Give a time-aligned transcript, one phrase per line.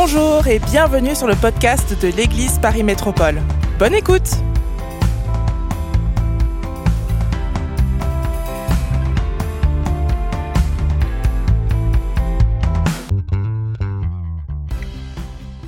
[0.00, 3.42] Bonjour et bienvenue sur le podcast de l'Église Paris Métropole.
[3.80, 4.30] Bonne écoute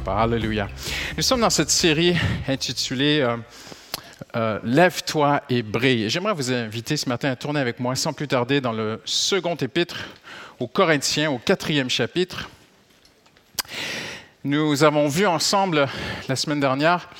[0.06, 0.68] Alléluia.
[1.16, 2.14] Nous sommes dans cette série
[2.46, 3.36] intitulée euh,
[4.36, 6.08] euh, Lève-toi et brille.
[6.08, 9.56] J'aimerais vous inviter ce matin à tourner avec moi sans plus tarder dans le second
[9.56, 9.96] épître
[10.60, 12.48] aux Corinthiens, au quatrième chapitre.
[14.42, 15.86] Nous avons vu ensemble
[16.26, 17.10] la semaine dernière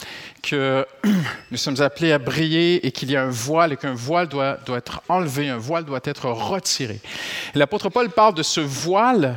[0.43, 0.87] que
[1.51, 4.57] nous sommes appelés à briller et qu'il y a un voile et qu'un voile doit,
[4.65, 6.99] doit, être enlevé, un voile doit être retiré.
[7.55, 9.37] L'apôtre Paul parle de ce voile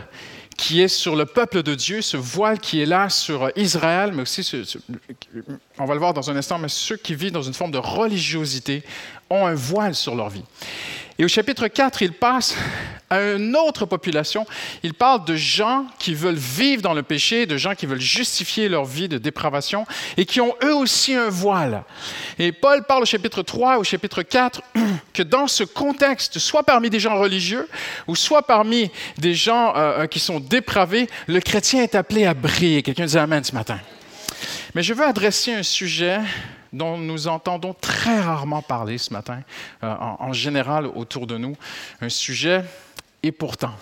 [0.55, 4.21] qui est sur le peuple de Dieu, ce voile qui est là sur Israël, mais
[4.21, 4.49] aussi,
[5.77, 7.79] on va le voir dans un instant, mais ceux qui vivent dans une forme de
[7.79, 8.83] religiosité
[9.33, 10.43] ont un voile sur leur vie.
[11.19, 12.55] Et au chapitre 4, il passe
[13.09, 14.47] à une autre population.
[14.81, 18.67] Il parle de gens qui veulent vivre dans le péché, de gens qui veulent justifier
[18.67, 19.85] leur vie de dépravation
[20.17, 21.83] et qui ont eux aussi un voile.
[22.39, 24.61] Et Paul parle au chapitre 3, au chapitre 4,
[25.13, 27.69] que dans ce contexte, soit parmi des gens religieux
[28.07, 32.33] ou soit parmi des gens euh, euh, qui sont dépravés, le chrétien est appelé à
[32.33, 32.81] briller.
[32.81, 33.77] Quelqu'un dit Amen ce matin.
[34.73, 36.19] Mais je veux adresser un sujet
[36.73, 39.41] dont nous entendons très rarement parler ce matin,
[39.83, 41.55] euh, en, général autour de nous,
[42.01, 42.65] un sujet,
[43.21, 43.73] et pourtant,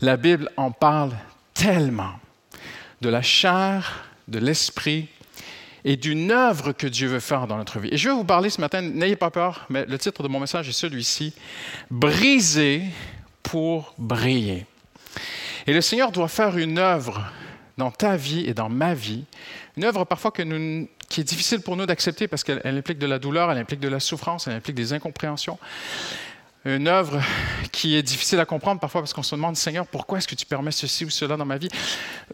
[0.00, 1.12] la Bible en parle
[1.54, 2.14] tellement
[3.00, 5.08] de la chair, de l'esprit
[5.84, 7.90] et d'une œuvre que Dieu veut faire dans notre vie.
[7.92, 10.40] Et je vais vous parler ce matin, n'ayez pas peur, mais le titre de mon
[10.40, 11.34] message est celui-ci,
[11.90, 12.82] Briser
[13.42, 14.66] pour briller.
[15.66, 17.22] Et le Seigneur doit faire une œuvre
[17.76, 19.24] dans ta vie et dans ma vie,
[19.76, 23.06] une œuvre parfois que nous, qui est difficile pour nous d'accepter parce qu'elle implique de
[23.06, 25.58] la douleur, elle implique de la souffrance, elle implique des incompréhensions.
[26.66, 27.20] Une œuvre
[27.72, 30.46] qui est difficile à comprendre parfois parce qu'on se demande, Seigneur, pourquoi est-ce que tu
[30.46, 31.68] permets ceci ou cela dans ma vie?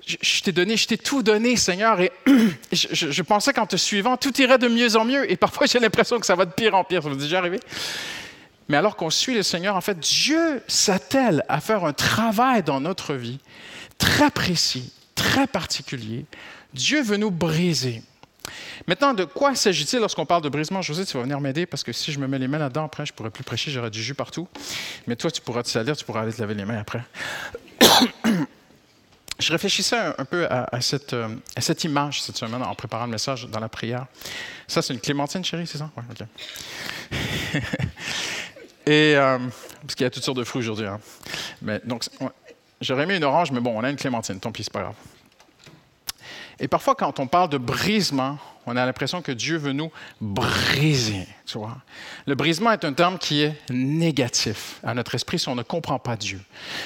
[0.07, 2.13] Je, t'ai donné, je t'ai tout donné, Seigneur, et
[2.73, 6.21] je, pensais qu'en te suivant, tout irait de mieux en mieux, et parfois j'ai l'impression
[6.21, 7.03] que ça va de pire en pire.
[7.03, 7.59] Ça vous est déjà arrivé?
[8.69, 12.81] Mais alors qu'on suit le Seigneur, en fait, Dieu s'attelle à faire un travail dans
[12.81, 13.41] notre vie
[13.99, 16.25] très précis, très particulier.
[16.73, 18.05] Dieu veut nous briser.
[18.87, 20.83] Maintenant, de quoi s'agit-il lorsqu'on parle de brisement?
[20.83, 23.07] José, tu vas venir m'aider parce que si je me mets les mains là-dedans, après,
[23.07, 24.49] je ne pourrais plus prêcher, j'aurais du jus partout.
[25.07, 27.03] Mais toi, tu pourras te salir, tu pourras aller te laver les mains après.
[29.39, 33.13] je réfléchissais un, peu à, cette, euh, à, cette, image cette semaine en préparant le
[33.13, 34.07] message dans la prière.
[34.67, 35.91] Ça, c'est une clémentine, chérie, c'est ça?
[35.97, 36.27] Oui, OK.
[38.87, 39.39] Et, euh,
[39.83, 40.87] parce qu'il y a toutes sortes de fruits aujourd'hui.
[40.87, 41.01] Hein.
[42.81, 44.95] J'aurais mis une orange, mais bon, on a une clémentine, tant pis, c'est pas grave.
[46.61, 49.91] Et parfois, quand on parle de brisement, on a l'impression que Dieu veut nous
[50.21, 51.27] briser.
[51.47, 51.79] Tu vois?
[52.27, 55.99] Le brisement est un terme qui est négatif à notre esprit si on ne comprend
[55.99, 56.41] pas Dieu.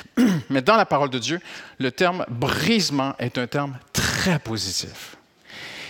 [0.48, 1.40] Mais dans la parole de Dieu,
[1.78, 5.16] le terme brisement est un terme très positif.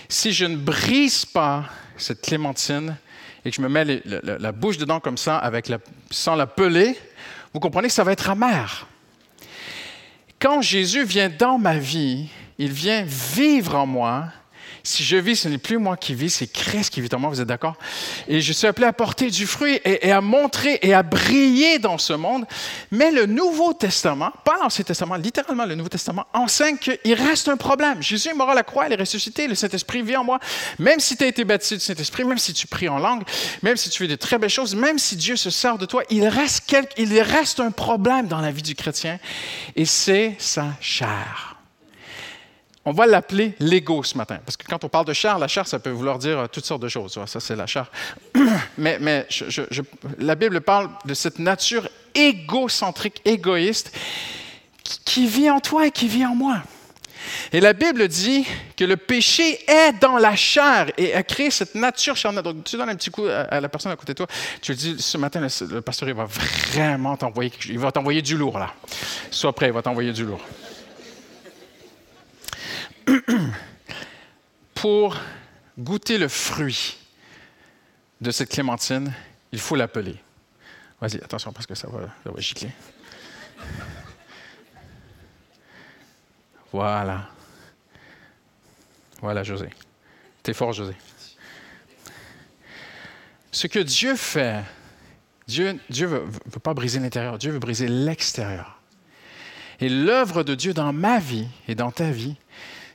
[0.09, 1.65] Si je ne brise pas
[1.95, 2.97] cette clémentine
[3.45, 5.43] et que je me mets la, bouche dedans comme ça,
[6.09, 6.97] sans la peler,
[7.53, 8.87] vous comprenez que ça va être amer.
[10.39, 14.25] Quand Jésus vient dans ma vie, il vient vivre en moi.
[14.85, 17.31] Si je vis, ce n'est plus moi qui vis, c'est Christ qui vit en moi,
[17.31, 17.75] vous êtes d'accord?
[18.27, 21.97] Et je suis appelé à porter du fruit et, à montrer et à briller dans
[21.97, 22.45] ce monde.
[22.91, 27.57] Mais le Nouveau Testament, pas l'Ancien Testament, littéralement le Nouveau Testament, enseigne qu'il reste un
[27.57, 28.01] problème.
[28.03, 30.39] Jésus est mort à la croix, il est ressuscité, le Saint-Esprit vit en moi.
[30.77, 33.23] Même si tu as été baptisé du Saint-Esprit, même si tu pries en langue,
[33.63, 36.03] même si tu fais de très belles choses, même si Dieu se sert de toi,
[36.11, 39.17] il reste, il reste un problème dans la vie du chrétien
[39.75, 41.54] et c'est sa chair.
[42.87, 45.67] On va l'appeler l'ego ce matin, parce que quand on parle de chair, la chair,
[45.67, 47.19] ça peut vouloir dire euh, toutes sortes de choses.
[47.25, 47.91] Ça, c'est la chair.
[48.77, 48.99] Mais,
[50.19, 53.91] la Bible parle de cette nature égocentrique, égoïste,
[55.03, 56.61] qui vit en toi et qui vit en moi.
[57.51, 58.45] Et la Bible dit
[58.77, 62.43] que le péché est dans la chair et a créé cette nature charnelle.
[62.43, 64.27] Donc, tu donnes un petit coup à la personne à côté de toi,
[64.61, 68.37] tu lui dis ce matin, le, pasteur, il va vraiment t'envoyer, il va t'envoyer du
[68.37, 68.73] lourd là.
[69.31, 70.41] Sois prêt, il va t'envoyer du lourd.
[74.75, 75.17] pour
[75.77, 76.97] goûter le fruit
[78.21, 79.13] de cette clémentine,
[79.51, 80.15] il faut l'appeler.
[81.01, 82.71] Vas-y, attention parce que ça va, ça gicler.
[86.71, 87.29] Voilà.
[89.21, 89.69] Voilà, José.
[90.43, 90.93] T'es fort, José.
[93.51, 94.61] Ce que Dieu fait,
[95.47, 98.79] Dieu ne veut pas briser l'intérieur, Dieu veut briser l'extérieur.
[99.79, 102.35] Et l'œuvre de Dieu dans ma vie et dans ta vie,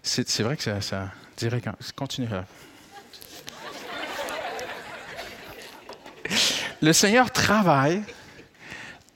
[0.03, 1.75] c'est vrai que ça, dirait quand.
[1.97, 2.29] Continue.
[6.83, 8.03] Le Seigneur travaille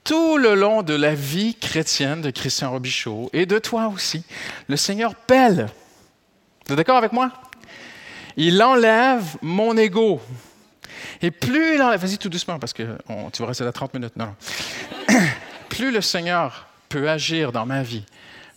[0.05, 4.23] tout le long de la vie chrétienne de Christian Robichaud et de toi aussi,
[4.69, 5.69] le Seigneur pèle.
[6.67, 7.33] Vous êtes d'accord avec moi?
[8.37, 10.21] Il enlève mon ego.
[11.23, 12.99] Et plus il enlève, vas-y tout doucement parce que
[13.33, 14.17] tu vas rester là 30 minutes.
[14.17, 14.35] Non.
[15.71, 18.05] plus le Seigneur peut agir dans ma vie,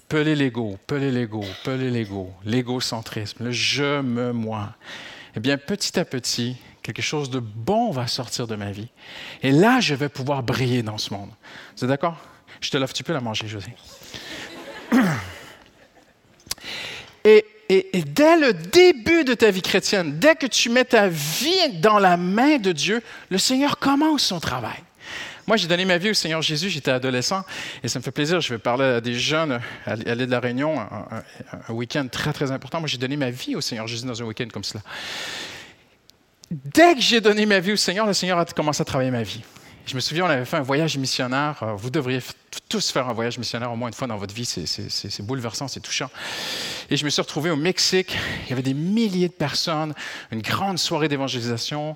[0.07, 4.75] peler l'ego, peler l'ego, peler l'ego, l'égocentrisme, le je me moi,
[5.35, 8.89] eh bien petit à petit, quelque chose de bon va sortir de ma vie.
[9.43, 11.29] Et là, je vais pouvoir briller dans ce monde.
[11.75, 12.17] Vous êtes d'accord?
[12.61, 13.71] Je te l'offre, tu peux la manger, José.
[17.23, 21.73] Et, et, dès le début de ta vie chrétienne, dès que tu mets ta vie
[21.81, 24.77] dans la main de Dieu, le Seigneur commence son travail.
[25.47, 27.43] Moi, j'ai donné ma vie au Seigneur Jésus, j'étais adolescent,
[27.81, 28.41] et ça me fait plaisir.
[28.41, 31.23] Je vais parler à des jeunes à l'île de la Réunion, un,
[31.69, 32.79] un week-end très, très important.
[32.79, 34.83] Moi, j'ai donné ma vie au Seigneur Jésus dans un week-end comme cela.
[36.51, 39.23] Dès que j'ai donné ma vie au Seigneur, le Seigneur a commencé à travailler ma
[39.23, 39.41] vie.
[39.87, 41.63] Je me souviens, on avait fait un voyage missionnaire.
[41.63, 42.19] Euh, vous devriez
[42.67, 44.43] tous faire un voyage missionnaire au moins une fois dans votre vie.
[44.45, 46.09] C'est bouleversant, c'est touchant.
[46.89, 48.17] Et je me suis retrouvé au Mexique.
[48.43, 49.93] Il y avait des milliers de personnes,
[50.33, 51.95] une grande soirée d'évangélisation.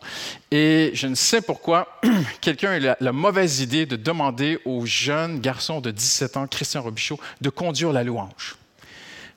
[0.51, 1.99] Et je ne sais pourquoi,
[2.41, 6.83] quelqu'un a eu la, mauvaise idée de demander aux jeunes garçons de 17 ans, Christian
[6.83, 8.55] Robichaud, de conduire la louange.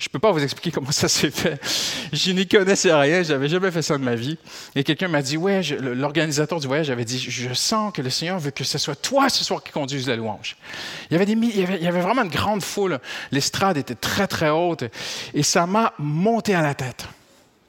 [0.05, 1.59] Je ne peux pas vous expliquer comment ça s'est fait.
[2.13, 4.37] Je n'y connaissais rien, j'avais jamais fait ça de ma vie.
[4.75, 8.39] Et quelqu'un m'a dit, ouais, l'organisateur du voyage avait dit, je sens que le Seigneur
[8.39, 10.59] veut que ce soit toi ce soir qui conduise la louange.
[11.09, 12.99] Il y avait, des, il y avait, il y avait vraiment une grande foule.
[13.33, 14.85] L'estrade était très, très haute.
[15.33, 17.07] Et ça m'a monté à la tête.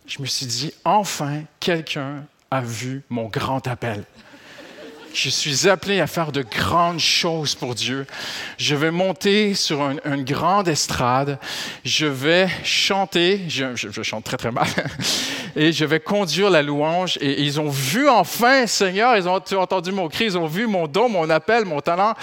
[0.06, 4.04] Je me suis dit, enfin, quelqu'un a vu mon grand appel.
[5.16, 8.06] Je suis appelé à faire de grandes choses pour Dieu.
[8.58, 11.40] Je vais monter sur une grande estrade.
[11.86, 13.46] Je vais chanter.
[13.48, 14.68] Je, je, chante très, très mal.
[15.56, 17.18] Et je vais conduire la louange.
[17.22, 20.88] Et ils ont vu enfin, Seigneur, ils ont entendu mon cri, ils ont vu mon
[20.88, 22.14] don, mon appel, mon talent.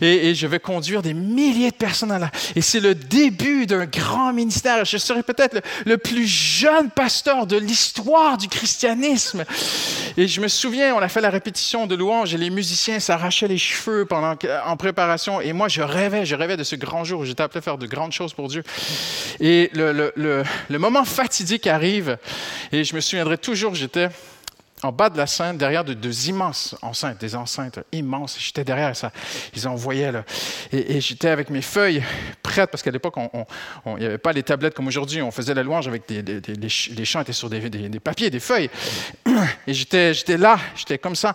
[0.00, 2.30] Et, et je vais conduire des milliers de personnes à la...
[2.54, 4.84] Et c'est le début d'un grand ministère.
[4.84, 9.44] Je serai peut-être le, plus jeune pasteur de l'histoire du christianisme.
[10.16, 13.58] Et je me souviens, on a fait la répétition de louange les musiciens s'arrachaient les
[13.58, 14.34] cheveux pendant,
[14.64, 15.40] en préparation.
[15.40, 17.78] Et moi, je rêvais, je rêvais de ce grand jour où j'étais appelé à faire
[17.78, 18.62] de grandes choses pour Dieu.
[19.40, 22.18] Et le moment fatidique arrive.
[22.76, 24.10] Et je me souviendrai toujours, j'étais
[24.82, 28.36] en bas de la scène, derrière de deux immenses enceintes, des enceintes immenses.
[28.38, 29.10] J'étais derrière ça.
[29.54, 30.24] Ils envoyaient là.
[30.70, 32.02] Et, j'étais avec mes feuilles
[32.42, 33.14] prêtes, parce qu'à l'époque,
[33.86, 35.22] il n'y avait pas les tablettes comme aujourd'hui.
[35.22, 37.60] On faisait la louange avec des, les chants étaient sur des,
[38.00, 38.68] papiers, des feuilles.
[39.66, 41.34] Et j'étais, là, j'étais comme ça.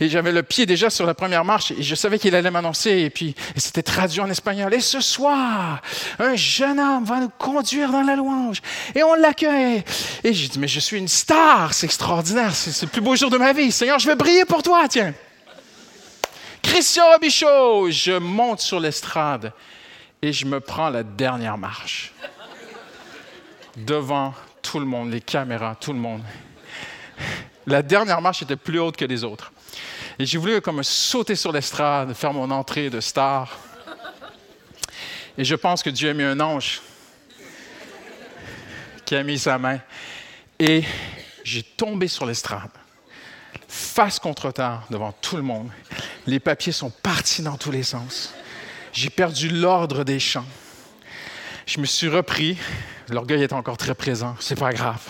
[0.00, 1.72] Et j'avais le pied déjà sur la première marche.
[1.72, 2.90] Et je savais qu'il allait m'annoncer.
[2.90, 4.72] Et puis, c'était traduit en espagnol.
[4.72, 5.82] Et ce soir,
[6.18, 8.62] un jeune homme va nous conduire dans la louange.
[8.94, 9.84] Et on l'accueille.
[10.24, 11.74] Et j'ai dit, mais je suis une star.
[11.74, 12.54] C'est extraordinaire.
[12.86, 13.72] Le plus beau jour de ma vie.
[13.72, 15.14] Seigneur, je vais briller pour toi, tiens.
[16.62, 19.52] Christian Robichaud, je monte sur l'estrade
[20.20, 22.12] et je me prends la dernière marche.
[23.76, 26.22] Devant tout le monde, les caméras, tout le monde.
[27.66, 29.52] La dernière marche était plus haute que les autres.
[30.18, 33.56] Et j'ai voulu comme sauter sur l'estrade, faire mon entrée de star.
[35.36, 36.80] Et je pense que Dieu a mis un ange
[39.04, 39.78] qui a mis sa main.
[40.58, 40.82] Et
[41.48, 42.70] j'ai tombé sur l'estrade,
[43.68, 45.70] face contre terre, devant tout le monde.
[46.26, 48.34] Les papiers sont partis dans tous les sens.
[48.92, 50.44] J'ai perdu l'ordre des chants.
[51.64, 52.58] Je me suis repris.
[53.10, 54.36] L'orgueil est encore très présent.
[54.38, 55.02] C'est pas grave.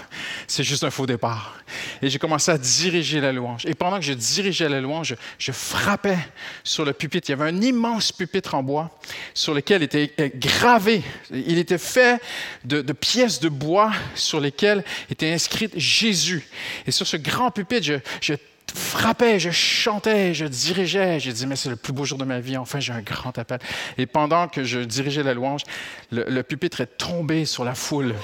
[0.46, 1.56] C'est juste un faux départ.
[2.00, 3.66] Et j'ai commencé à diriger la louange.
[3.66, 6.18] Et pendant que je dirigeais la louange, je, frappais
[6.62, 7.28] sur le pupitre.
[7.28, 8.90] Il y avait un immense pupitre en bois
[9.34, 11.02] sur lequel était gravé.
[11.30, 12.20] Il était fait
[12.64, 16.46] de, pièces de bois sur lesquelles était inscrit Jésus.
[16.86, 18.34] Et sur ce grand pupitre, je
[18.74, 21.20] frappais, je chantais, je dirigeais.
[21.20, 22.56] J'ai dit, mais c'est le plus beau jour de ma vie.
[22.56, 23.58] Enfin, j'ai un grand appel.
[23.96, 25.62] Et pendant que je dirigeais la louange,
[26.10, 28.14] le, pupitre est tombé sur la foule.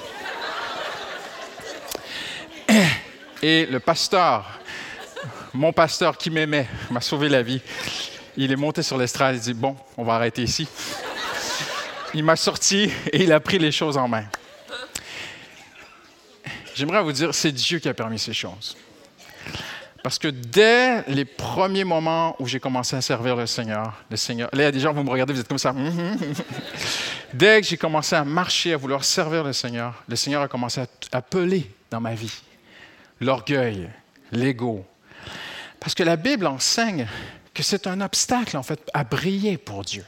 [3.42, 4.58] Et le pasteur,
[5.52, 7.60] mon pasteur qui m'aimait, m'a sauvé la vie.
[8.36, 10.66] Il est monté sur l'estrade, il dit, bon, on va arrêter ici.
[12.14, 14.24] Il m'a sorti et il a pris les choses en main.
[16.74, 18.76] J'aimerais vous dire, c'est Dieu qui a permis ces choses.
[20.04, 24.50] Parce que dès les premiers moments où j'ai commencé à servir le Seigneur, le Seigneur,
[24.52, 25.74] là, gens, vous me regardez, vous êtes comme ça.
[27.32, 30.82] dès que j'ai commencé à marcher, à vouloir servir le Seigneur, le Seigneur a commencé
[30.82, 32.42] à appeler dans ma vie
[33.18, 33.88] l'orgueil,
[34.30, 34.84] l'ego.
[35.80, 37.08] Parce que la Bible enseigne
[37.54, 40.04] que c'est un obstacle, en fait, à briller pour Dieu.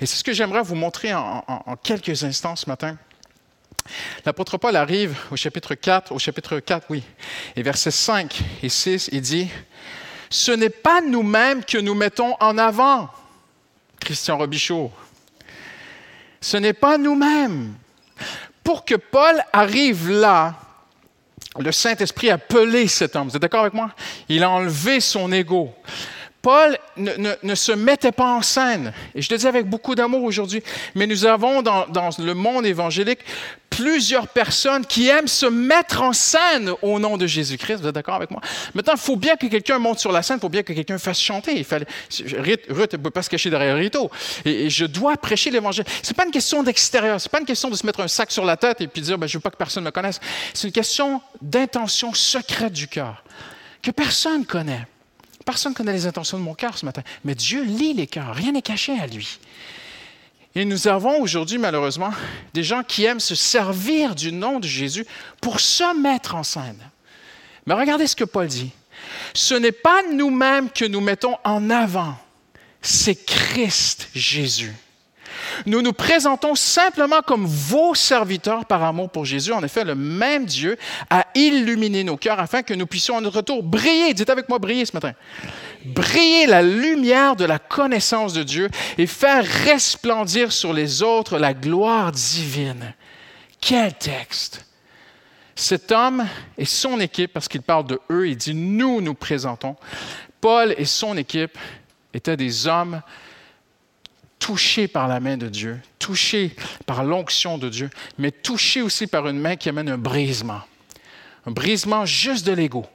[0.00, 2.96] Et c'est ce que j'aimerais vous montrer en quelques instants ce matin.
[4.24, 7.02] L'apôtre Paul arrive au chapitre 4, au chapitre 4, oui,
[7.56, 9.48] et versets 5 et 6, il dit,
[10.30, 13.10] Ce n'est pas nous-mêmes que nous mettons en avant.
[14.00, 14.90] Christian Robichaud.
[16.40, 17.74] Ce n'est pas nous-mêmes.
[18.62, 20.54] Pour que Paul arrive là,
[21.58, 23.28] le Saint-Esprit a pelé cet homme.
[23.28, 23.90] Vous êtes d'accord avec moi?
[24.28, 25.74] Il a enlevé son ego.
[26.44, 28.92] Paul ne, se mettait pas en scène.
[29.14, 30.62] Et je le dis avec beaucoup d'amour aujourd'hui,
[30.94, 31.86] mais nous avons dans,
[32.18, 33.20] le monde évangélique
[33.70, 37.76] plusieurs personnes qui aiment se mettre en scène au nom de Jésus-Christ.
[37.76, 38.42] Vous êtes d'accord avec moi?
[38.74, 40.98] Maintenant, il faut bien que quelqu'un monte sur la scène, il faut bien que quelqu'un
[40.98, 41.56] fasse chanter.
[41.56, 41.86] Il fallait,
[42.68, 43.90] Ruth ne peut pas se cacher derrière le.
[44.44, 45.84] Et, je dois prêcher l'Évangile.
[46.02, 48.08] Ce n'est pas une question d'extérieur, ce n'est pas une question de se mettre un
[48.08, 49.90] sac sur la tête et puis dire ben, je ne veux pas que personne me
[49.90, 50.20] connaisse.
[50.52, 53.24] C'est une question d'intention secrète du cœur
[53.82, 54.86] que personne ne connaît.
[55.44, 58.34] Personne ne connaît les intentions de mon cœur ce matin, mais Dieu lit les cœurs,
[58.34, 59.38] rien n'est caché à lui.
[60.54, 62.12] Et nous avons aujourd'hui, malheureusement,
[62.52, 65.04] des gens qui aiment se servir du nom de Jésus
[65.40, 66.78] pour se mettre en scène.
[67.66, 68.70] Mais regardez ce que Paul dit.
[69.34, 72.16] Ce n'est pas nous-mêmes que nous mettons en avant,
[72.80, 74.72] c'est Christ Jésus.
[75.66, 79.52] Nous nous présentons simplement comme vos serviteurs par amour pour Jésus.
[79.52, 80.76] En effet, le même Dieu
[81.10, 84.14] a illuminé nos cœurs afin que nous puissions à notre retour briller.
[84.14, 85.12] Dites avec moi briller ce matin.
[85.84, 91.54] Briller la lumière de la connaissance de Dieu et faire resplendir sur les autres la
[91.54, 92.94] gloire divine.
[93.60, 94.64] Quel texte!
[95.56, 96.26] Cet homme
[96.58, 99.76] et son équipe, parce qu'il parle de eux, il dit nous nous présentons.
[100.40, 101.56] Paul et son équipe
[102.12, 103.00] étaient des hommes
[104.38, 106.54] touché par la main de Dieu, touché
[106.86, 110.60] par l'onction de Dieu, mais touché aussi par une main qui amène un brisement.
[111.46, 112.86] Un brisement juste de l'ego.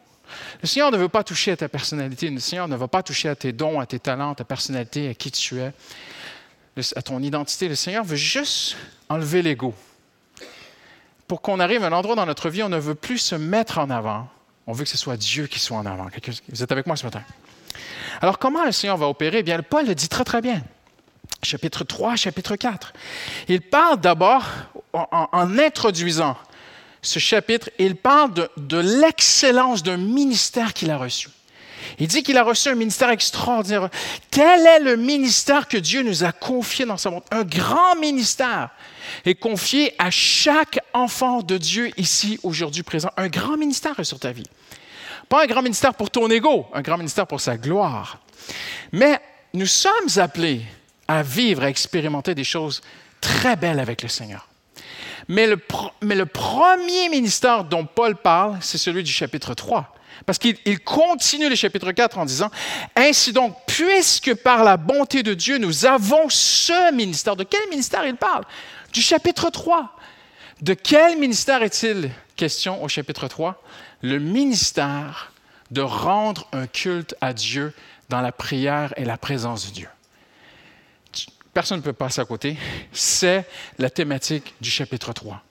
[0.61, 2.29] Le Seigneur ne veut pas toucher à ta personnalité.
[2.29, 5.09] Le Seigneur ne va pas toucher à tes dons, à tes talents, à ta personnalité,
[5.09, 5.71] à qui tu es,
[6.95, 7.67] à ton identité.
[7.67, 8.77] Le Seigneur veut juste
[9.07, 9.73] enlever l'ego.
[11.27, 13.77] Pour qu'on arrive à un endroit dans notre vie, on ne veut plus se mettre
[13.77, 14.27] en avant.
[14.67, 16.07] On veut que ce soit Dieu qui soit en avant.
[16.49, 17.23] Vous êtes avec moi ce matin?
[18.21, 19.39] Alors, comment le Seigneur va opérer?
[19.39, 20.61] Eh bien, Paul le dit très, très bien
[21.43, 22.93] chapitre 3, chapitre 4.
[23.47, 24.45] Il parle d'abord,
[24.93, 26.37] en, introduisant
[27.01, 31.29] ce chapitre, il parle de, l'excellence d'un ministère qu'il a reçu.
[31.97, 33.89] Il dit qu'il a reçu un ministère extraordinaire.
[34.29, 37.23] Tel est le ministère que Dieu nous a confié dans sa monde?
[37.31, 38.69] Un grand ministère
[39.25, 43.09] est confié à chaque enfant de Dieu ici, aujourd'hui présent.
[43.15, 44.47] Un grand ministère sur ta vie.
[45.29, 48.19] Pas un grand ministère pour ton ego, un grand ministère pour sa gloire.
[48.91, 49.19] Mais
[49.53, 50.63] nous sommes appelés
[51.09, 52.81] à vivre, à expérimenter des choses
[53.19, 54.47] très belles avec le Seigneur.
[55.27, 55.57] Mais le,
[56.25, 59.95] premier ministère dont Paul parle, c'est celui du chapitre 3.
[60.25, 62.51] Parce qu'il continue le chapitre 4 en disant,
[62.95, 67.35] Ainsi donc, puisque par la bonté de Dieu, nous avons ce ministère.
[67.35, 68.43] De quel ministère il parle?
[68.93, 69.95] Du chapitre 3.
[70.61, 73.61] De quel ministère est-il question au chapitre 3
[74.01, 75.31] Le ministère
[75.71, 77.73] de rendre un culte à Dieu
[78.09, 79.89] dans la prière et la présence de Dieu
[81.59, 82.55] personne ne peut passer à côté,
[82.93, 83.43] c'est
[83.79, 85.43] la thématique du chapitre 3.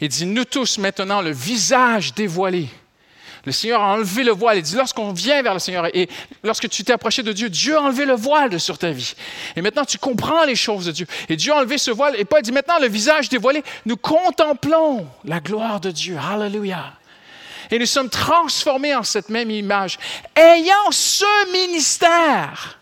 [0.00, 2.70] Il dit, nous tous maintenant, le visage dévoilé.
[3.44, 4.56] Le Seigneur a enlevé le voile.
[4.56, 6.08] Il dit, lorsqu'on vient vers le Seigneur et
[6.42, 9.12] lorsque tu t'es approché de Dieu, Dieu a enlevé le voile sur ta vie.
[9.56, 11.06] Et maintenant, tu comprends les choses de Dieu.
[11.28, 12.18] Et Dieu a enlevé ce voile.
[12.18, 16.16] Et Paul dit, maintenant, le visage dévoilé, nous contemplons la gloire de Dieu.
[16.16, 16.94] Hallelujah.
[17.70, 19.98] Et nous sommes transformés en cette même image,
[20.34, 22.78] ayant ce ministère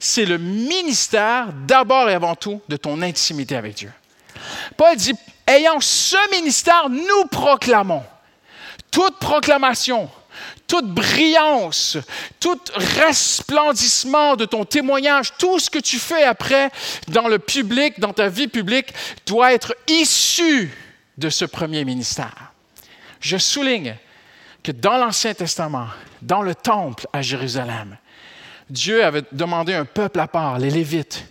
[0.00, 3.92] c'est le ministère d'abord et avant tout de ton intimité avec Dieu.
[4.76, 5.14] Paul dit,
[5.46, 8.02] ayant ce ministère, nous proclamons.
[8.90, 10.10] Toute proclamation,
[10.66, 11.98] toute brillance,
[12.40, 16.70] tout resplendissement de ton témoignage, tout ce que tu fais après
[17.06, 18.92] dans le public, dans ta vie publique,
[19.26, 20.72] doit être issu
[21.18, 22.52] de ce premier ministère.
[23.20, 23.96] Je souligne
[24.62, 25.88] que dans l'Ancien Testament,
[26.22, 27.98] dans le temple à Jérusalem,
[28.70, 31.26] Dieu avait demandé un peuple à part, les Lévites,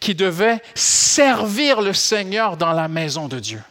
[0.00, 3.62] qui devaient servir le Seigneur dans la maison de Dieu.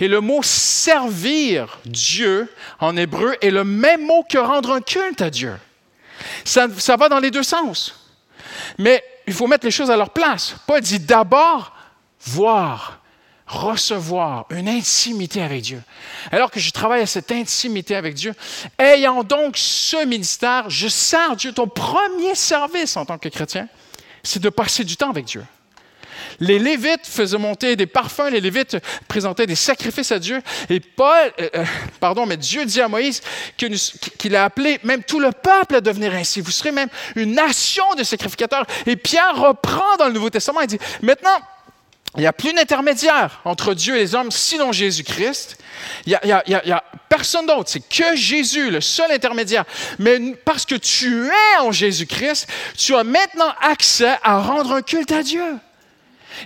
[0.00, 5.20] Et le mot servir Dieu en hébreu est le même mot que rendre un culte
[5.20, 5.54] à Dieu.
[6.44, 8.08] Ça, ça va dans les deux sens.
[8.78, 10.56] Mais il faut mettre les choses à leur place.
[10.66, 11.72] Paul dit d'abord
[12.24, 13.00] voir,
[13.46, 15.82] recevoir une intimité avec Dieu.
[16.32, 18.34] Alors que je travaille à cette intimité avec Dieu,
[18.78, 21.52] ayant donc ce ministère, je sers Dieu.
[21.52, 23.68] Ton premier service en tant que chrétien,
[24.22, 25.44] c'est de passer du temps avec Dieu.
[26.40, 28.76] Les Lévites faisaient monter des parfums, les Lévites
[29.08, 30.42] présentaient des sacrifices à Dieu.
[30.68, 31.64] Et Paul, euh, euh,
[32.00, 33.22] pardon, mais Dieu dit à Moïse
[33.56, 36.40] qu'il a appelé même tout le peuple à devenir ainsi.
[36.40, 38.66] Vous serez même une nation de sacrificateurs.
[38.86, 41.38] Et Pierre reprend dans le Nouveau Testament et dit, maintenant,
[42.16, 45.58] Il n'y a plus d'intermédiaire entre Dieu et les hommes sinon Jésus-Christ.
[46.06, 47.68] Il n'y a, personne d'autre.
[47.70, 49.64] C'est que Jésus, le seul intermédiaire.
[49.98, 55.12] Mais parce que tu es en Jésus-Christ, tu as maintenant accès à rendre un culte
[55.12, 55.58] à Dieu.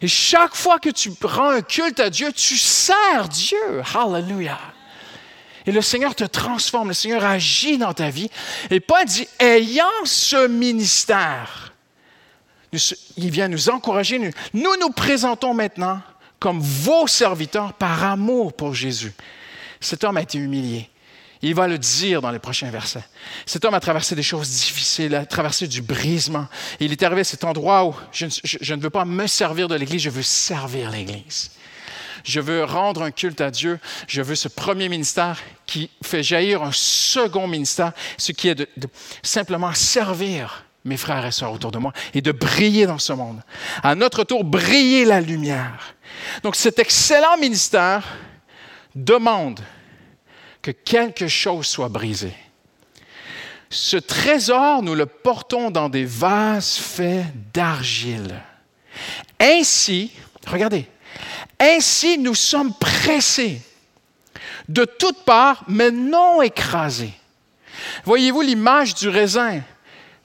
[0.02, 3.82] Et chaque fois que tu rends un culte à Dieu, tu sers Dieu.
[3.94, 4.58] Hallelujah.
[5.66, 8.30] Et le Seigneur te transforme, le Seigneur agit dans ta vie.
[8.70, 11.69] Et Paul dit, ayant ce ministère,
[12.72, 14.18] il vient nous encourager.
[14.18, 16.00] Nous nous présentons maintenant
[16.38, 19.12] comme vos serviteurs par amour pour Jésus.
[19.80, 20.88] Cet homme a été humilié.
[21.42, 23.04] Il va le dire dans les prochains versets.
[23.46, 26.46] Cet homme a traversé des choses difficiles, a traversé du brisement.
[26.80, 30.02] il est arrivé à cet endroit où je, ne veux pas me servir de l'Église,
[30.02, 31.52] je veux servir l'Église.
[32.24, 33.78] Je veux rendre un culte à Dieu.
[34.06, 38.68] Je veux ce premier ministère qui fait jaillir un second ministère, ce qui est de
[39.22, 43.42] simplement servir mes frères et sœurs autour de moi et de briller dans ce monde.
[43.82, 45.94] À notre tour, briller la lumière.
[46.42, 48.06] Donc cet excellent ministère
[48.94, 49.60] demande
[50.62, 52.32] que quelque chose soit brisé.
[53.70, 58.42] Ce trésor, nous le portons dans des vases faits d'argile.
[59.38, 60.10] Ainsi,
[60.46, 60.86] regardez,
[61.58, 63.62] ainsi nous sommes pressés
[64.68, 67.12] de toutes parts, mais non écrasés.
[68.04, 69.60] Voyez-vous l'image du raisin?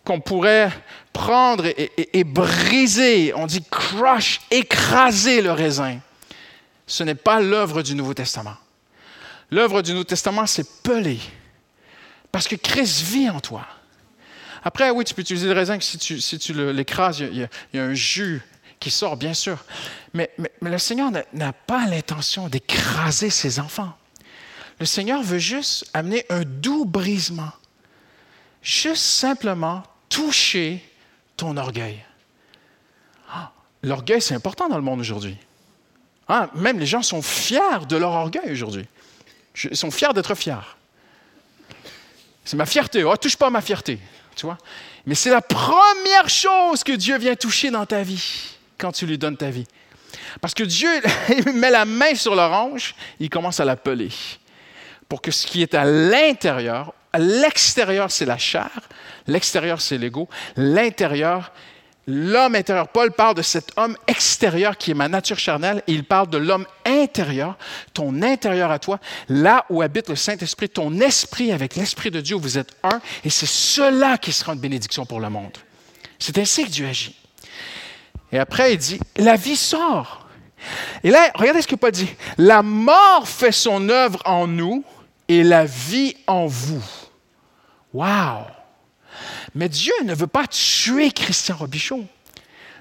[0.06, 0.72] Qu'on pourrait
[1.12, 6.00] prendre et, briser, on dit crush, écraser le raisin.
[6.88, 8.56] Ce n'est pas l'œuvre du Nouveau Testament.
[9.50, 11.20] L'œuvre du Nouveau Testament, c'est peler.
[12.32, 13.66] Parce que Christ vit en toi.
[14.64, 18.42] Après, oui, tu peux utiliser le raisin, si tu, l'écrases, il, y a un jus
[18.80, 19.58] qui sort, bien sûr.
[20.14, 20.30] Mais
[20.62, 23.94] le Seigneur n'a pas l'intention d'écraser ses enfants.
[24.80, 27.52] Le Seigneur veut juste amener un doux brisement.
[28.62, 30.84] Juste simplement toucher
[31.38, 32.04] ton orgueil.
[33.32, 33.52] Ah,
[33.84, 35.38] l'orgueil, c'est important dans le monde aujourd'hui.
[36.28, 38.88] Ah, même les gens sont fiers de leur orgueil aujourd'hui.
[39.64, 40.56] Ils sont fiers d'être fiers.
[42.44, 43.04] C'est ma fierté.
[43.04, 44.00] Oh, touche pas à ma fierté.
[44.36, 44.58] Tu vois?
[45.06, 49.18] Mais c'est la première chose que Dieu vient toucher dans ta vie quand tu lui
[49.18, 49.66] donnes ta vie.
[50.42, 50.90] Parce que Dieu
[51.30, 54.10] il met la main sur l'orange, il commence à l'appeler.
[55.08, 58.70] Pour que ce qui est à l'intérieur, l'extérieur, c'est la chair,
[59.28, 61.52] l'extérieur, c'est l'ego, l'intérieur,
[62.08, 62.88] l'homme intérieur.
[62.90, 66.38] Paul parle de cet homme extérieur qui est ma nature charnelle et il parle de
[66.38, 67.58] l'homme intérieur,
[67.94, 69.00] ton intérieur à toi,
[69.30, 73.30] là où habite le Saint-Esprit, ton esprit avec l'Esprit de Dieu, vous êtes un et
[73.30, 75.58] c'est cela qui sera une bénédiction pour le monde.
[76.20, 77.16] C'est ainsi que Dieu agit.
[78.32, 80.28] Et après, il dit, la vie sort.
[81.04, 82.10] Et là, regardez ce que Paul dit.
[82.38, 84.84] La mort fait son œuvre en nous
[85.28, 86.84] et la vie en vous.
[87.96, 88.48] Wow!
[89.54, 92.04] Mais Dieu ne veut pas tuer Christian Robichaud.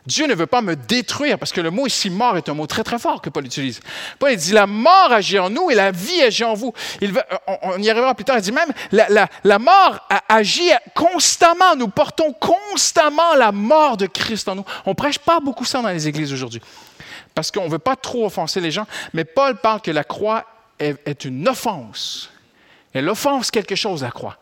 [0.06, 2.66] Dieu ne veut pas me détruire, parce que le mot ici mort est un mot
[2.66, 3.78] très très fort que Paul utilise.
[4.18, 6.74] Paul dit la mort agit en nous et la vie agit en vous.
[7.00, 7.14] Il
[7.46, 8.36] on, y arrivera plus tard.
[8.38, 11.76] Il dit même la, la mort agit constamment.
[11.76, 14.64] Nous portons constamment la mort de Christ en nous.
[14.84, 16.60] On prêche pas beaucoup ça dans les églises aujourd'hui,
[17.36, 18.86] parce qu'on ne veut pas trop offenser les gens.
[19.12, 20.44] Mais Paul parle que la croix
[20.80, 22.33] est une offense
[22.94, 24.38] elle offense quelque chose, la croix.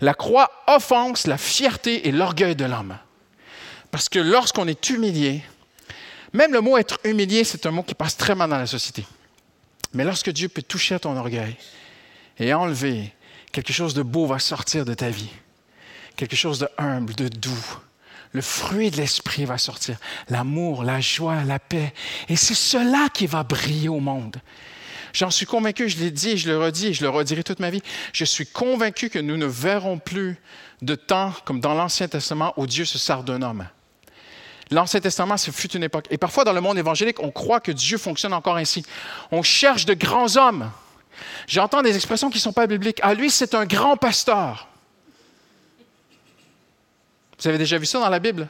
[0.00, 2.96] La croix offense la fierté et l'orgueil de l'homme.
[3.90, 5.42] Parce que lorsqu'on est humilié,
[6.34, 9.06] même le mot être humilié, c'est un mot qui passe très mal dans la société.
[9.94, 11.56] Mais lorsque Dieu peut toucher à ton orgueil
[12.38, 13.12] et enlever,
[13.52, 15.30] quelque chose de beau va sortir de ta vie.
[16.16, 17.78] Quelque chose de humble, de doux.
[18.32, 19.96] Le fruit de l'esprit va sortir.
[20.28, 21.94] L'amour, la joie, la paix.
[22.28, 24.36] Et c'est cela qui va briller au monde.
[25.14, 27.60] J'en suis convaincu, je l'ai dit et je le redis et je le redirai toute
[27.60, 27.82] ma vie.
[28.12, 30.36] Je suis convaincu que nous ne verrons plus
[30.82, 33.66] de temps comme dans l'Ancien Testament où Dieu se sert d'un homme.
[34.72, 36.06] L'Ancien Testament, ce fut une époque.
[36.10, 38.84] Et parfois, dans le monde évangélique, on croit que Dieu fonctionne encore ainsi.
[39.30, 40.68] On cherche de grands hommes.
[41.46, 42.98] J'entends des expressions qui ne sont pas bibliques.
[43.02, 44.66] Ah, lui, c'est un grand pasteur.
[47.38, 48.48] Vous avez déjà vu ça dans la Bible?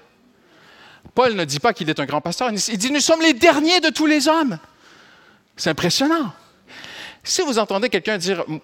[1.14, 2.50] Paul ne dit pas qu'il est un grand pasteur.
[2.50, 4.58] Il dit, nous sommes les derniers de tous les hommes.
[5.56, 6.32] C'est impressionnant.
[7.24, 8.58] Si vous entendez quelqu'un dire euh,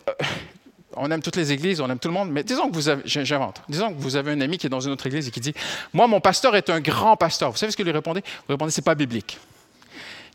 [0.97, 3.03] on aime toutes les églises, on aime tout le monde, mais disons que vous avez,
[3.03, 5.55] disons que vous avez un ami qui est dans une autre église et qui dit
[5.93, 7.51] Moi, mon pasteur est un grand pasteur.
[7.51, 8.21] Vous savez ce que lui répondez?
[8.21, 9.39] Vous répondez C'est pas biblique.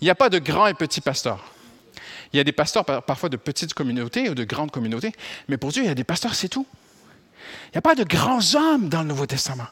[0.02, 1.40] Il n'y a pas de grand et petit pasteur.
[2.34, 5.14] Il y a des pasteurs parfois de petites communautés ou de grandes communautés,
[5.48, 6.66] mais pour Dieu, il y a des pasteurs, c'est tout.
[7.68, 9.68] Il n'y a pas de grands hommes dans le Nouveau Testament.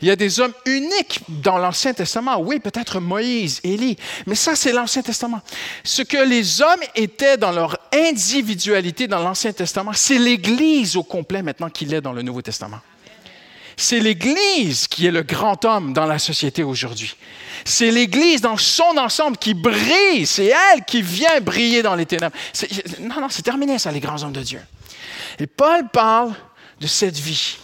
[0.00, 2.38] Il y a des hommes uniques dans l'Ancien Testament.
[2.40, 5.40] Oui, peut-être Moïse, Élie, mais ça, c'est l'Ancien Testament.
[5.82, 11.42] Ce que les hommes étaient dans leur individualité dans l'Ancien Testament, c'est l'Église au complet
[11.42, 12.80] maintenant qu'il est dans le Nouveau Testament.
[13.76, 17.14] C'est l'Église qui est le grand homme dans la société aujourd'hui.
[17.64, 20.26] C'est l'Église dans son ensemble qui brille.
[20.26, 22.34] C'est elle qui vient briller dans les ténèbres.
[23.00, 24.60] Non, non, c'est terminé ça, les grands hommes de Dieu.
[25.38, 26.34] Et Paul parle
[26.80, 27.56] de cette vie.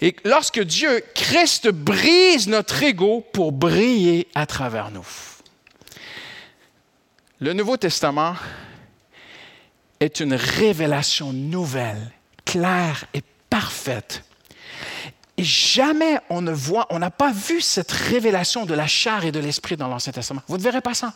[0.00, 5.06] Et lorsque Dieu, Christ, brise notre ego pour briller à travers nous.
[7.40, 8.34] Le Nouveau Testament
[10.00, 12.10] est une révélation nouvelle,
[12.44, 14.24] claire et parfaite.
[15.38, 19.32] Et jamais on ne voit, on n'a pas vu cette révélation de la chair et
[19.32, 20.42] de l'esprit dans l'Ancien Testament.
[20.48, 21.12] Vous ne verrez pas ça.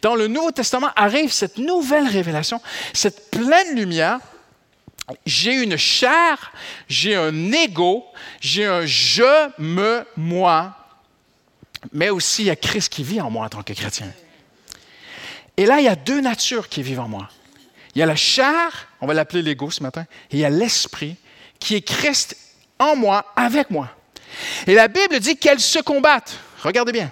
[0.00, 2.60] Dans le Nouveau Testament arrive cette nouvelle révélation,
[2.92, 4.20] cette pleine lumière.
[5.26, 6.52] J'ai une chair,
[6.88, 8.04] j'ai un ego,
[8.40, 10.76] j'ai un je, me, moi,
[11.92, 14.12] mais aussi il y a Christ qui vit en moi en tant que chrétien.
[15.56, 17.28] Et là, il y a deux natures qui vivent en moi.
[17.94, 20.50] Il y a la chair, on va l'appeler l'ego ce matin, et il y a
[20.50, 21.16] l'esprit
[21.58, 22.36] qui est Christ
[22.78, 23.90] en moi, avec moi.
[24.66, 26.38] Et la Bible dit qu'elles se combattent.
[26.62, 27.10] Regardez bien.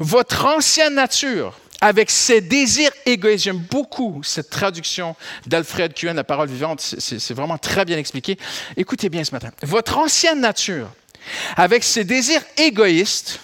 [0.00, 3.44] Votre ancienne nature, avec ses désirs égoïstes.
[3.44, 6.80] J'aime beaucoup cette traduction d'Alfred Cuen, la parole vivante.
[6.80, 8.38] C'est vraiment très bien expliqué.
[8.76, 9.50] Écoutez bien ce matin.
[9.62, 10.88] Votre ancienne nature,
[11.56, 13.40] avec ses désirs égoïstes,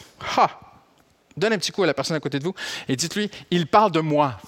[1.37, 2.55] donne un petit coup à la personne à côté de vous
[2.89, 4.39] et dites-lui, il parle de moi.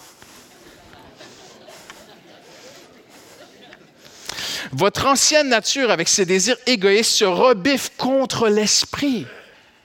[4.73, 9.27] Votre ancienne nature, avec ses désirs égoïstes, se rebiffe contre l'esprit.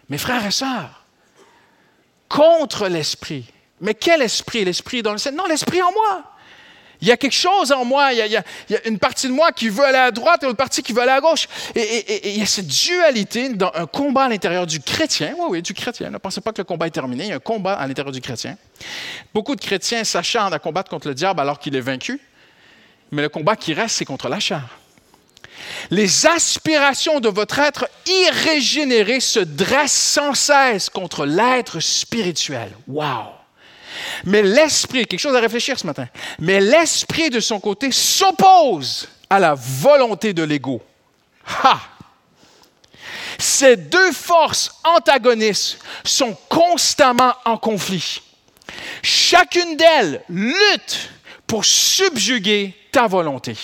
[0.10, 1.06] Mes frères et sœurs,
[2.28, 3.46] contre l'esprit.
[3.82, 4.66] Mais quel esprit?
[4.66, 5.36] L'esprit dans le ciel?
[5.36, 6.24] Non, l'esprit en moi.
[7.02, 8.44] Il y a quelque chose en moi, il y, a,
[8.86, 11.12] une partie de moi qui veut aller à droite et une partie qui veut aller
[11.12, 11.48] à gauche.
[11.74, 15.34] Et, il y a cette dualité dans un combat à l'intérieur du chrétien.
[15.38, 16.10] Oui, oui, du chrétien.
[16.10, 17.24] Ne pensez pas que le combat est terminé.
[17.24, 18.58] Il y a un combat à l'intérieur du chrétien.
[19.34, 22.20] Beaucoup de chrétiens s'acharnent à combattre contre le diable alors qu'il est vaincu.
[23.12, 24.64] Mais le combat qui reste, c'est contre la chair.
[25.90, 32.72] Les aspirations de votre être irrégénéré se dressent sans cesse contre l'être spirituel.
[32.88, 33.39] Wow!
[34.26, 36.08] Mais l'esprit, quelque chose à réfléchir ce matin,
[36.40, 40.82] mais l'esprit de son côté s'oppose à la volonté de l'ego.
[41.64, 41.80] Ha!
[43.38, 48.22] Ces deux forces antagonistes sont constamment en conflit.
[49.02, 51.10] Chacune d'elles lutte
[51.48, 53.56] pour subjuguer ta volonté.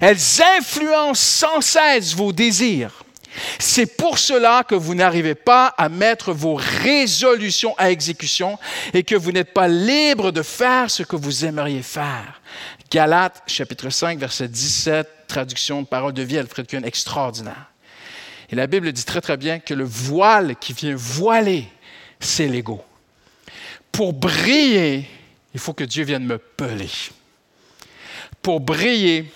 [0.00, 0.18] Elles
[0.58, 3.04] influencent sans cesse vos désirs.
[3.58, 8.58] C'est pour cela que vous n'arrivez pas à mettre vos résolutions à exécution
[8.94, 12.40] et que vous n'êtes pas libre de faire ce que vous aimeriez faire.
[12.90, 17.70] Galates chapitre 5 verset 17, traduction de parole de vie, Alfred Kuhn, extraordinaire.
[18.50, 21.66] Et la Bible dit très très bien que le voile qui vient voiler,
[22.20, 22.84] c'est l'ego.
[23.90, 25.08] Pour briller,
[25.52, 26.90] il faut que Dieu vienne me peler.
[28.42, 29.32] Pour briller,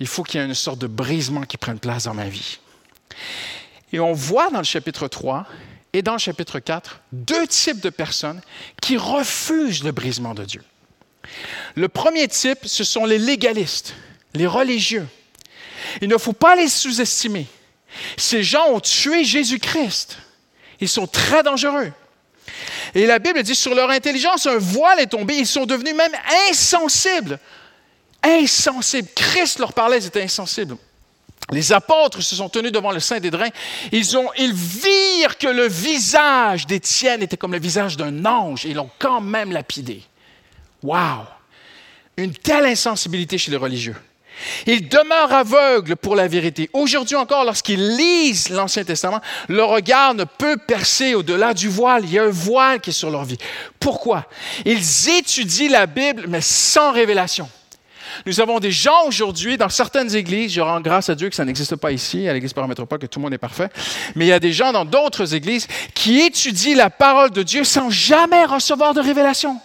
[0.00, 2.58] il faut qu'il y ait une sorte de brisement qui prenne place dans ma vie.
[3.92, 5.46] Et on voit dans le chapitre 3
[5.92, 8.40] et dans le chapitre 4 deux types de personnes
[8.82, 10.62] qui refusent le brisement de Dieu.
[11.74, 13.94] Le premier type, ce sont les légalistes,
[14.34, 15.06] les religieux.
[16.00, 17.46] Il ne faut pas les sous-estimer.
[18.16, 20.18] Ces gens ont tué Jésus-Christ.
[20.80, 21.92] Ils sont très dangereux.
[22.94, 25.36] Et la Bible dit, sur leur intelligence, un voile est tombé.
[25.36, 26.12] Ils sont devenus même
[26.50, 27.38] insensibles.
[28.22, 29.08] Insensibles.
[29.14, 30.76] Christ leur parlait, ils étaient insensibles.
[31.50, 33.48] Les apôtres se sont tenus devant le Saint des Drains.
[33.90, 38.74] Ils, ont, ils virent que le visage d'Étienne était comme le visage d'un ange et
[38.74, 40.02] l'ont quand même lapidé.
[40.82, 41.24] Wow!
[42.18, 43.96] Une telle insensibilité chez les religieux.
[44.66, 46.68] Ils demeurent aveugles pour la vérité.
[46.72, 52.04] Aujourd'hui encore, lorsqu'ils lisent l'Ancien Testament, leur regard ne peut percer au-delà du voile.
[52.04, 53.38] Il y a un voile qui est sur leur vie.
[53.80, 54.26] Pourquoi?
[54.64, 57.48] Ils étudient la Bible, mais sans révélation.
[58.26, 61.44] Nous avons des gens aujourd'hui dans certaines églises, je rends grâce à Dieu que ça
[61.44, 63.68] n'existe pas ici, à l'église paramétropole, que tout le monde est parfait,
[64.14, 67.64] mais il y a des gens dans d'autres églises qui étudient la parole de Dieu
[67.64, 69.60] sans jamais recevoir de révélation.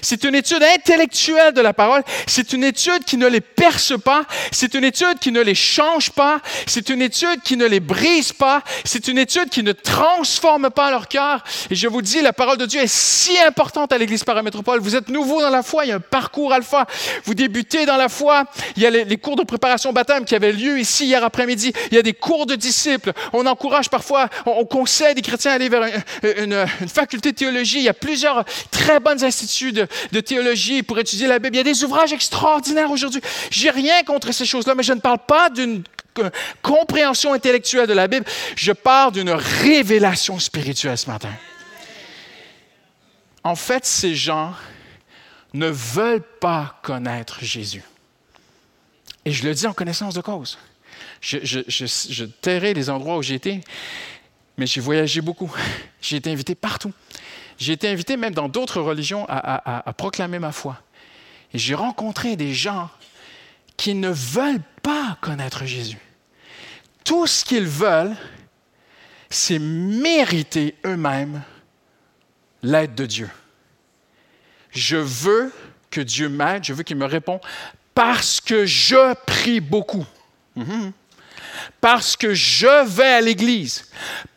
[0.00, 2.02] C'est une étude intellectuelle de la parole.
[2.26, 4.24] C'est une étude qui ne les perce pas.
[4.50, 6.40] C'est une étude qui ne les change pas.
[6.66, 8.62] C'est une étude qui ne les brise pas.
[8.84, 11.42] C'est une étude qui ne transforme pas leur cœur.
[11.70, 14.80] Et je vous dis, la parole de Dieu est si importante à l'Église paramétropole.
[14.80, 15.84] Vous êtes nouveau dans la foi.
[15.84, 16.86] Il y a un parcours alpha.
[17.24, 18.44] Vous débutez dans la foi.
[18.76, 21.72] Il y a les, cours de préparation au baptême qui avaient lieu ici hier après-midi.
[21.90, 23.12] Il y a des cours de disciples.
[23.32, 25.82] On encourage parfois, on, conseille des chrétiens à aller vers
[26.38, 27.78] une, une faculté de théologie.
[27.78, 31.56] Il y a plusieurs très bonnes instituts de, théologie pour étudier la Bible.
[31.56, 33.20] Il y a des ouvrages extraordinaires aujourd'hui.
[33.50, 35.82] J'ai rien contre ces choses-là, mais je ne parle pas d'une
[36.62, 38.26] compréhension intellectuelle de la Bible.
[38.56, 41.32] Je parle d'une révélation spirituelle ce matin.
[43.44, 44.54] En fait, ces gens
[45.52, 47.82] ne veulent pas connaître Jésus.
[49.24, 50.58] Et je le dis en connaissance de cause.
[51.20, 53.60] Je, je, les endroits où j'étais,
[54.56, 55.52] mais j'ai voyagé beaucoup.
[56.00, 56.92] J'ai été invité partout.
[57.62, 60.82] J'ai été invité même dans d'autres religions à, proclamer ma foi.
[61.54, 62.90] Et j'ai rencontré des gens
[63.76, 66.00] qui ne veulent pas connaître Jésus.
[67.04, 68.16] Tout ce qu'ils veulent,
[69.30, 71.40] c'est mériter eux-mêmes
[72.64, 73.30] l'aide de Dieu.
[74.72, 75.52] Je veux
[75.88, 77.42] que Dieu m'aide, je veux qu'il me réponde
[77.94, 80.06] parce que je prie beaucoup.
[80.56, 80.92] Mhm
[81.80, 83.84] parce que je vais à l'Église,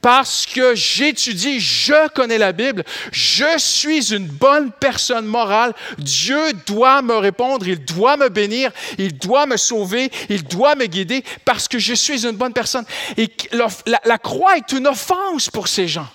[0.01, 7.01] parce que j'étudie, je connais la Bible, je suis une bonne personne morale, Dieu doit
[7.01, 11.67] me répondre, il doit me bénir, il doit me sauver, il doit me guider, parce
[11.67, 12.85] que je suis une bonne personne.
[13.17, 16.07] Et la, croix est une offense pour ces gens.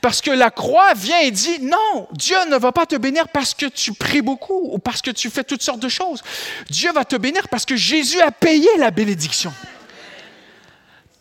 [0.00, 3.52] Parce que la croix vient et dit, non, Dieu ne va pas te bénir parce
[3.52, 6.22] que tu pries beaucoup ou parce que tu fais toutes sortes de choses.
[6.70, 9.52] Dieu va te bénir parce que Jésus a payé la bénédiction.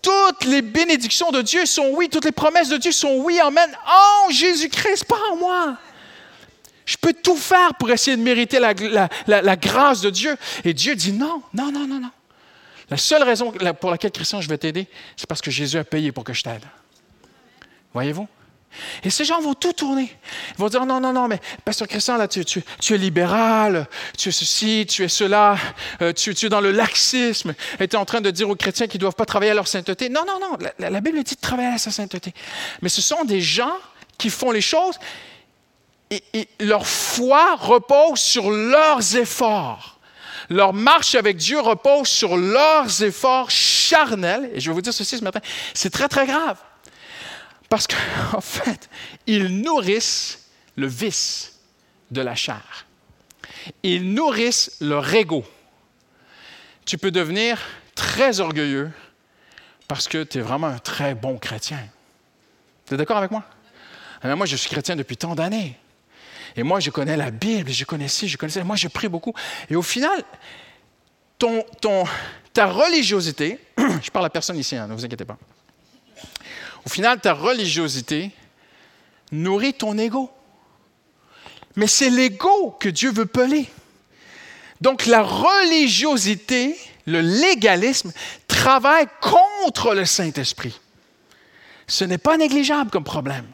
[0.06, 3.76] Toutes les bénédictions de Dieu sont oui, toutes les promesses de Dieu sont oui, amen.
[3.90, 5.78] Oh, Jésus-Christ, pas en moi.
[6.86, 10.38] Je peux tout faire pour essayer de mériter la, grâce de Dieu.
[10.64, 12.12] Et Dieu dit non, non, non, non, non.
[12.92, 14.88] La seule raison pour laquelle, Christian, je vais t'aider,
[15.18, 16.66] c'est parce que Jésus a payé pour que je t'aide.
[17.92, 18.28] Voyez-vous?
[19.04, 20.16] Et ces gens vont tout tourner.
[20.52, 24.32] Ils vont dire, non, non, non, mais Pasteur Christian, là, tu, es libéral, tu es
[24.32, 25.58] ceci, tu es cela,
[26.02, 28.88] euh, tu, es dans le laxisme, et tu es en train de dire aux chrétiens
[28.88, 30.10] qu'ils ne doivent pas travailler à leur sainteté.
[30.10, 32.34] Non, non, non, la, Bible dit de travailler à sa sainteté.
[32.82, 33.76] Mais ce sont des gens
[34.18, 34.96] qui font les choses
[36.10, 39.96] et, et leur foi repose sur leurs efforts.
[40.50, 44.50] Leur marche avec Dieu repose sur leurs efforts charnels.
[44.54, 45.40] Et je vais vous dire ceci ce matin,
[45.74, 46.58] c'est très, très grave.
[47.70, 48.90] Parce qu'en fait,
[49.28, 51.60] ils nourrissent le vice
[52.12, 52.86] de la chair.
[53.84, 55.44] Ils nourrissent leur ego.
[56.86, 57.60] Tu peux devenir
[57.96, 58.92] très orgueilleux
[59.88, 61.80] parce que tu es vraiment un très bon chrétien.
[62.86, 63.44] Tu es d'accord avec moi?
[64.22, 65.78] Alors moi, je suis chrétien depuis tant d'années.
[66.56, 68.64] Et moi, je connais la Bible, je connais ci, je connais ça.
[68.64, 69.34] Moi, je prie beaucoup.
[69.70, 70.24] Et au final,
[71.38, 72.06] ton, ton,
[72.54, 75.38] ta religiosité, je parle à personne ici, hein, ne vous inquiétez pas.
[76.86, 78.32] Au final, ta religiosité
[79.32, 80.32] nourrit ton ego.
[81.76, 83.70] Mais c'est l'ego que Dieu veut peler.
[84.82, 88.12] Donc la religiosité, le légalisme,
[88.48, 90.80] travaille contre le Saint-Esprit.
[91.88, 93.48] Ce n'est pas négligeable comme problème.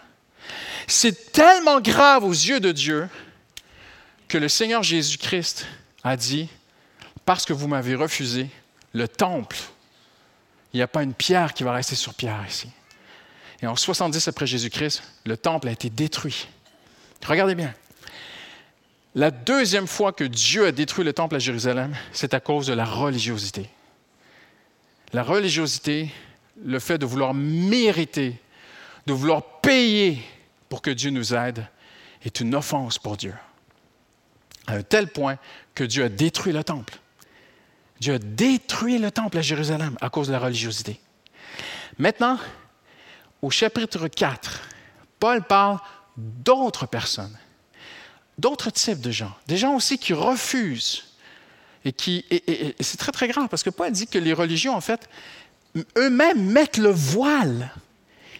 [0.87, 3.07] C'est tellement grave aux yeux de Dieu
[4.27, 5.65] que le Seigneur Jésus-Christ
[6.03, 6.49] a dit,
[7.25, 8.49] parce que vous m'avez refusé,
[8.93, 9.57] le temple,
[10.73, 12.69] il n'y a pas une pierre qui va rester sur pierre ici.
[13.61, 16.47] Et en 70 après Jésus-Christ, le temple a été détruit.
[17.25, 17.73] Regardez bien.
[19.13, 22.73] La deuxième fois que Dieu a détruit le temple à Jérusalem, c'est à cause de
[22.73, 23.69] la religiosité.
[25.13, 26.09] La religiosité,
[26.63, 28.39] le fait de vouloir mériter,
[29.05, 30.21] de vouloir payer
[30.69, 31.67] pour que Dieu nous aide,
[32.23, 33.33] est une offense pour Dieu.
[34.67, 35.37] À un tel point
[35.75, 36.97] que Dieu a détruit le temple.
[37.99, 40.99] Dieu a détruit le temple à Jérusalem à cause de la religiosité.
[41.97, 42.39] Maintenant,
[43.41, 44.61] au chapitre 4,
[45.19, 45.79] Paul parle
[46.17, 47.35] d'autres personnes,
[48.37, 51.05] d'autres types de gens, des gens aussi qui refusent.
[51.83, 52.25] Et, qui,
[52.79, 55.09] c'est très, très grave parce que Paul dit que les religions, en fait,
[55.97, 57.71] eux-mêmes mettent le voile.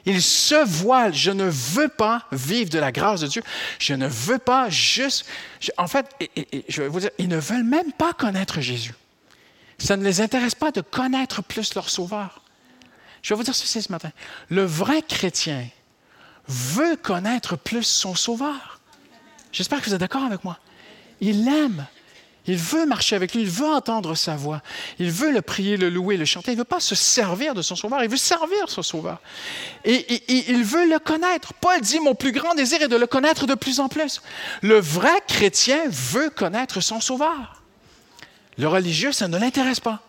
[0.05, 1.13] Ils se voilent.
[1.13, 3.41] Je ne veux pas vivre de la grâce de Dieu.
[3.79, 5.25] Je ne veux pas juste.
[5.77, 6.07] en fait,
[6.69, 8.93] je vais vous dire, ils ne veulent même pas connaître Jésus.
[9.77, 12.41] Ça ne les intéresse pas de connaître plus leur Sauveur.
[13.21, 14.11] Je vais vous dire ceci ce matin.
[14.49, 15.67] Le vrai chrétien
[16.47, 18.79] veut connaître plus son Sauveur.
[19.51, 20.57] J'espère que vous êtes d'accord avec moi.
[21.19, 21.85] Il l'aime.
[22.47, 24.63] Il veut marcher avec lui, il veut entendre sa voix,
[24.97, 26.51] il veut le prier, le louer, le chanter.
[26.51, 29.21] Il ne veut pas se servir de son sauveur, il veut servir son sauveur.
[29.85, 31.53] Et, il veut le connaître.
[31.53, 34.21] Paul dit, mon plus grand désir est de le connaître de plus en plus.
[34.63, 37.61] Le vrai chrétien veut connaître son sauveur.
[38.57, 40.01] Le religieux, ça ne l'intéresse pas.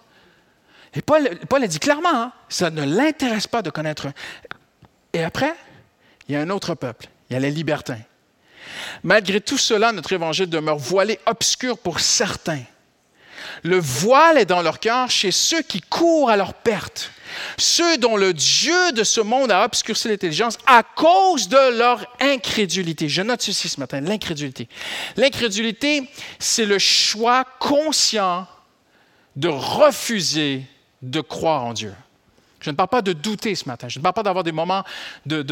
[0.94, 1.26] Et Paul,
[1.62, 4.08] a dit clairement, hein, ça ne l'intéresse pas de connaître.
[5.12, 5.54] Et après,
[6.28, 8.00] il y a un autre peuple, il y a les libertins.
[9.02, 12.62] Malgré tout cela, notre évangile demeure voilé, obscur pour certains.
[13.62, 17.10] Le voile est dans leur cœur chez ceux qui courent à leur perte,
[17.56, 23.08] ceux dont le Dieu de ce monde a obscurci l'intelligence à cause de leur incrédulité.
[23.08, 24.68] Je note ceci ce matin, l'incrédulité.
[25.16, 28.46] L'incrédulité, c'est le choix conscient
[29.34, 30.64] de refuser
[31.02, 31.92] de croire en Dieu.
[32.62, 33.88] Je ne parle pas de douter ce matin.
[33.88, 34.84] Je ne parle pas d'avoir des moments
[35.26, 35.42] de,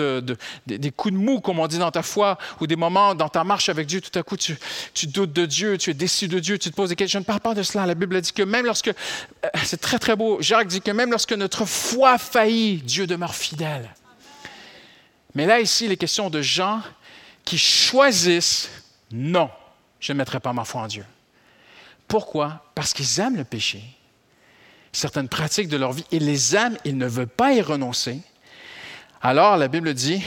[0.66, 3.42] des coups de mou, comme on dit dans ta foi, ou des moments dans ta
[3.42, 4.56] marche avec Dieu, tout à coup, tu,
[5.08, 7.18] doutes de Dieu, tu es déçu de Dieu, tu te poses des questions.
[7.18, 7.84] Je ne parle pas de cela.
[7.84, 11.10] La Bible dit que même lorsque, euh, c'est très très beau, Jacques dit que même
[11.10, 13.92] lorsque notre foi faillit, Dieu demeure fidèle.
[15.34, 16.80] Mais là, ici, il est question de gens
[17.44, 18.70] qui choisissent,
[19.10, 19.50] non,
[19.98, 21.04] je ne mettrai pas ma foi en Dieu.
[22.06, 22.64] Pourquoi?
[22.76, 23.82] Parce qu'ils aiment le péché
[24.92, 28.20] certaines pratiques de leur vie, ils les aiment, ils ne veulent pas y renoncer,
[29.22, 30.22] alors la Bible dit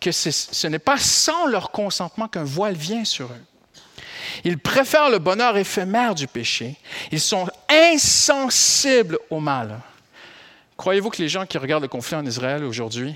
[0.00, 3.44] que ce n'est pas sans leur consentement qu'un voile vient sur eux.
[4.44, 6.76] Ils préfèrent le bonheur éphémère du péché.
[7.10, 9.80] Ils sont insensibles au mal.
[10.76, 13.14] Croyez-vous que les gens qui regardent le conflit en Israël aujourd'hui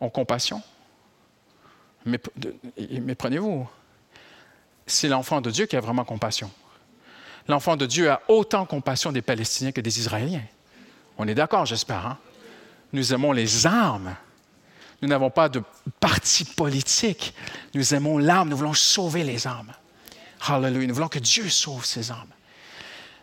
[0.00, 0.62] ont compassion?
[2.06, 3.68] Méprenez-vous.
[4.86, 6.50] C'est l'enfant de Dieu qui a vraiment compassion
[7.48, 10.44] l'enfant de Dieu a autant compassion des Palestiniens que des Israéliens.
[11.16, 12.06] On est d'accord, j'espère.
[12.06, 12.18] Hein?
[12.92, 14.14] Nous aimons les armes.
[15.02, 15.62] Nous n'avons pas de
[16.00, 17.34] parti politique.
[17.74, 18.48] Nous aimons l'âme.
[18.48, 19.72] Nous voulons sauver les âmes.
[20.46, 20.86] Hallelujah.
[20.86, 22.32] Nous voulons que Dieu sauve ces âmes.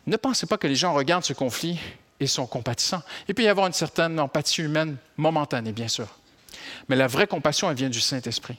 [0.08, 1.80] Ne pensez pas que les gens regardent ce conflit
[2.20, 3.02] et sont compatissants.
[3.28, 6.08] Il peut y avoir une certaine empathie humaine momentanée, bien sûr.
[6.88, 8.58] Mais la vraie compassion, elle vient du Saint-Esprit.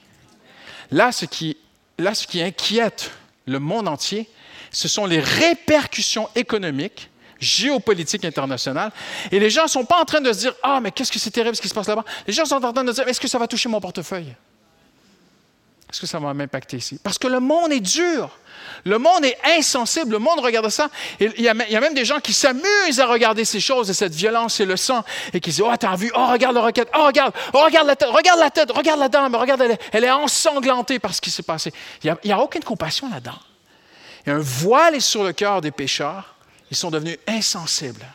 [0.91, 1.57] Là, ce qui,
[1.97, 3.11] là, ce qui inquiète
[3.45, 4.29] le monde entier,
[4.71, 8.91] ce sont les répercussions économiques, géopolitiques internationales.
[9.31, 11.19] Et les gens ne sont pas en train de se dire Ah, mais qu'est-ce que
[11.19, 12.05] c'est terrible ce qui se passe là-bas?
[12.25, 14.33] Les gens sont en train de se dire Est-ce que ça va toucher mon portefeuille?
[15.89, 16.99] Est-ce que ça va m'impacter ici?
[17.01, 18.29] Parce que le monde est dur.
[18.83, 20.11] Le monde est insensible.
[20.11, 20.89] Le monde regarde ça.
[21.19, 24.59] il, y a, même des gens qui s'amusent à regarder ces choses et cette violence
[24.59, 26.11] et le sang et qui disent Oh, t'as vu?
[26.13, 26.89] Oh, regarde le roquette.
[26.93, 27.33] Oh, regarde.
[27.53, 28.09] Oh, regarde la tête.
[28.09, 28.69] Regarde la tête.
[28.71, 29.33] Regarde la dame.
[29.33, 31.71] Regarde, elle est, ensanglantée par ce qui s'est passé.
[32.03, 33.39] Il n'y a, a aucune compassion là-dedans
[34.27, 36.35] un voile est sur le cœur des pécheurs.
[36.69, 38.05] Ils sont devenus insensibles.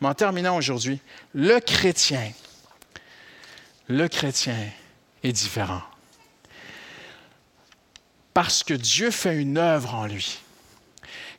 [0.00, 1.00] Mais en terminant aujourd'hui,
[1.34, 2.32] le chrétien,
[3.88, 4.56] le chrétien
[5.22, 5.82] est différent.
[8.34, 10.38] Parce que Dieu fait une œuvre en lui.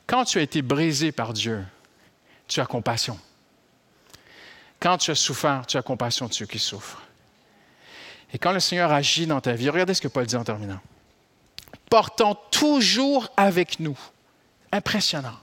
[0.06, 1.64] Quand tu as été brisé par Dieu,
[2.46, 3.18] tu as compassion.
[4.80, 7.02] Quand tu as souffert, tu as compassion de ceux qui souffrent.
[8.32, 10.80] Et quand le Seigneur agit dans ta vie, regardez ce que Paul dit en terminant
[11.90, 13.98] portant toujours avec nous.
[14.72, 15.38] Impressionnant.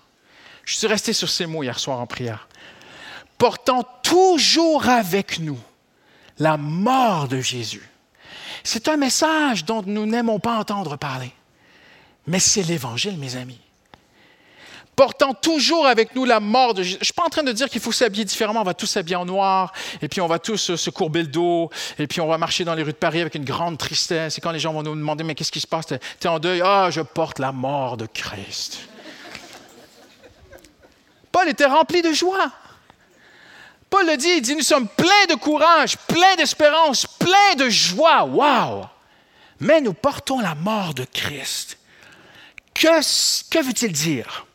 [0.66, 2.48] Je suis resté sur ces mots hier soir en prière.
[3.38, 5.60] Portant toujours avec nous
[6.38, 7.88] la mort de Jésus.
[8.64, 11.32] C'est un message dont nous n'aimons pas entendre parler.
[12.28, 13.60] Mais c'est l'Évangile, mes amis
[14.96, 16.84] portant toujours avec nous la mort de.
[16.84, 18.62] Je ne suis pas en train de dire qu'il faut s'habiller différemment.
[18.62, 21.70] On va tous s'habiller en noir, et puis on va tous se courber le dos,
[21.98, 24.38] et puis on va marcher dans les rues de Paris avec une grande tristesse.
[24.38, 25.88] Et quand les gens vont nous demander, mais qu'est-ce qui se passe?
[25.88, 26.62] Tu es en deuil?
[26.64, 28.80] Ah, je porte la mort de Christ.
[31.32, 32.52] Paul était rempli de joie.
[33.90, 38.24] Paul le dit, il dit, nous sommes pleins de courage, pleins d'espérance, pleins de joie.
[38.24, 38.86] Wow!
[39.60, 41.78] Mais nous portons la mort de Christ.
[42.74, 44.46] Que veut-il dire?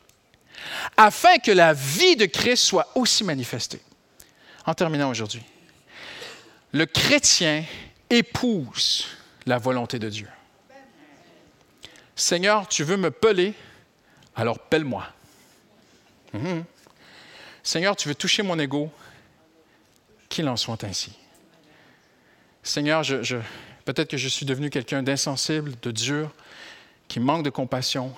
[0.97, 3.81] Afin que la vie de Christ soit aussi manifestée.
[4.65, 5.43] En terminant aujourd'hui,
[6.73, 7.65] le chrétien
[8.11, 9.07] épouse
[9.47, 10.29] la volonté de Dieu.
[12.15, 13.55] Seigneur, tu veux me peler,
[14.35, 15.07] alors pelle-moi.
[16.33, 16.65] Mhm.
[17.63, 18.91] Seigneur, tu veux toucher mon ego,
[20.29, 21.13] qu'il en soit ainsi.
[22.63, 23.03] Seigneur,
[23.85, 26.33] peut-être que je suis devenu quelqu'un d'insensible, de dur,
[27.09, 28.13] qui manque de compassion,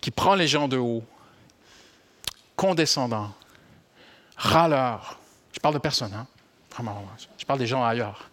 [0.00, 1.04] qui prend les gens de haut,
[2.58, 3.32] condescendant,
[4.36, 5.20] râleur.
[5.52, 6.26] Je parle de personne, hein?
[6.72, 7.06] Vraiment,
[7.38, 8.28] je parle des gens ailleurs.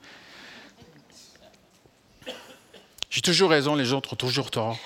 [3.09, 4.77] J'ai toujours raison, les autres ont toujours tort.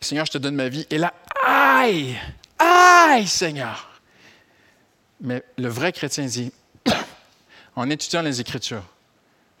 [0.00, 0.86] Seigneur, je te donne ma vie.
[0.90, 1.14] Et là,
[1.46, 2.18] aïe,
[2.58, 3.88] aïe, Seigneur.
[5.20, 6.52] Mais le vrai chrétien dit,
[7.76, 8.84] en étudiant les Écritures,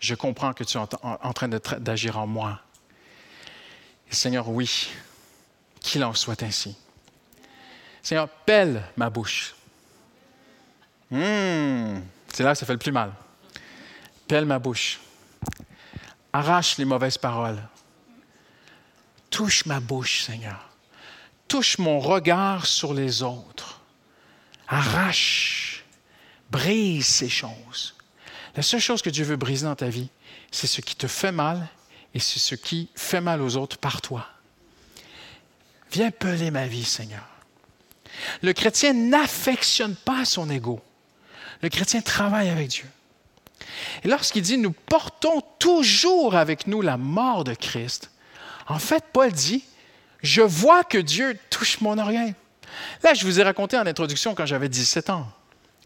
[0.00, 2.60] je comprends que tu es en train d'agir en moi.
[4.10, 4.88] Seigneur, oui,
[5.80, 6.76] qu'il en soit ainsi.
[8.06, 9.56] Seigneur, pèle ma bouche.
[11.10, 11.98] Hmm,
[12.32, 13.12] c'est là que ça fait le plus mal.
[14.28, 15.00] Pèle ma bouche.
[16.32, 17.60] Arrache les mauvaises paroles.
[19.28, 20.68] Touche ma bouche, Seigneur.
[21.48, 23.80] Touche mon regard sur les autres.
[24.68, 25.84] Arrache,
[26.48, 27.96] brise ces choses.
[28.54, 30.10] La seule chose que Dieu veut briser dans ta vie,
[30.52, 31.66] c'est ce qui te fait mal
[32.14, 34.28] et c'est ce qui fait mal aux autres par toi.
[35.90, 37.35] Viens peler ma vie, Seigneur.
[38.42, 40.80] Le chrétien n'affectionne pas son ego.
[41.62, 42.86] Le chrétien travaille avec Dieu.
[44.04, 48.10] Et lorsqu'il dit nous portons toujours avec nous la mort de Christ,
[48.68, 49.64] en fait, Paul dit
[50.22, 52.34] je vois que Dieu touche mon orgueil.
[53.02, 55.28] Là, je vous ai raconté en introduction quand j'avais 17 ans.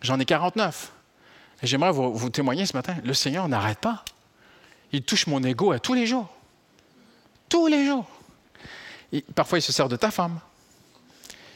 [0.02, 0.92] J'en ai 49.
[1.62, 4.04] Et j'aimerais vous, témoigner ce matin, le Seigneur n'arrête pas.
[4.92, 6.28] Il touche mon ego à tous les jours.
[7.48, 8.06] Tous les jours.
[9.34, 10.40] Parfois, il se sert de ta femme.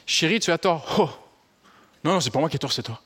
[0.06, 0.96] Chérie, tu as tort.
[0.98, 1.10] Oh!
[2.04, 3.00] Non, non, c'est pas moi qui ai tort, c'est toi.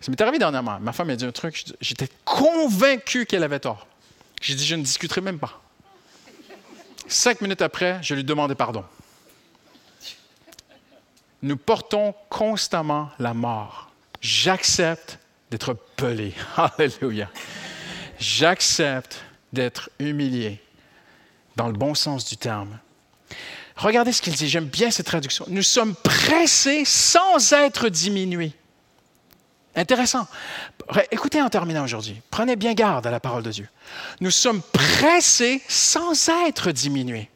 [0.00, 0.78] Ça m'est arrivé dernièrement.
[0.80, 1.64] Ma femme m'a dit un truc.
[1.80, 3.86] J'étais convaincu qu'elle avait tort.
[4.40, 5.60] J'ai dit, je ne discuterai même pas.
[7.06, 8.84] Cinq minutes après, je lui demandais pardon.
[11.42, 13.90] Nous portons constamment la mort.
[14.20, 15.18] J'accepte
[15.50, 16.32] d'être pelé.
[16.56, 17.30] Alléluia.
[18.18, 20.60] J'accepte d'être humilié,
[21.56, 22.78] dans le bon sens du terme.
[23.76, 25.44] Regardez ce qu'il dit, j'aime bien cette traduction.
[25.48, 28.52] Nous sommes pressés sans être diminués.
[29.76, 30.28] Intéressant.
[31.10, 32.20] Écoutez en terminant aujourd'hui.
[32.30, 33.68] Prenez bien garde à la parole de Dieu.
[34.20, 37.28] Nous sommes pressés sans être diminués.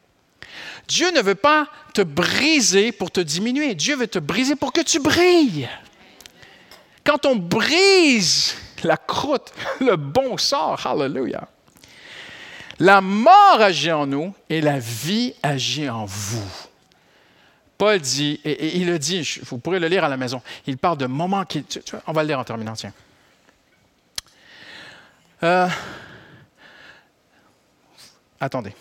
[0.86, 3.74] Dieu ne veut pas te briser pour te diminuer.
[3.74, 5.68] Dieu veut te briser pour que tu brilles.
[7.05, 10.86] Quand on brise la croûte, le bon sort.
[10.86, 11.49] Hallelujah.
[12.79, 16.68] La mort agit en nous et la vie agit en vous.
[17.76, 20.99] Paul dit, et, il le dit, vous pourrez le lire à la maison, il parle
[20.99, 21.64] de moments qui...
[22.07, 22.93] on va le lire en terminant, tiens.
[25.45, 25.68] Euh,
[28.41, 28.74] attendez.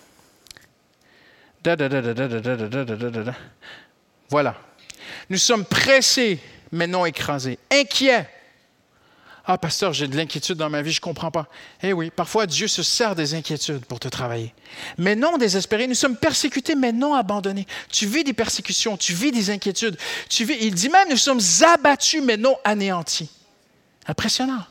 [4.30, 4.56] Voilà.
[5.30, 6.40] Nous sommes pressés,
[6.72, 8.28] mais non écrasés, inquiets,
[9.50, 11.48] ah, pasteur, j'ai de l'inquiétude dans ma vie, je ne comprends pas.
[11.82, 14.54] Eh oui, parfois Dieu se sert des inquiétudes pour te travailler.
[14.98, 17.66] Mais non désespérés, nous sommes persécutés, mais non abandonnés.
[17.90, 19.98] Tu vis des persécutions, tu vis des inquiétudes.
[20.30, 21.40] Tu vis, il dit même, nous sommes
[21.74, 23.30] abattus, mais non anéantis.
[24.06, 24.64] Impressionnant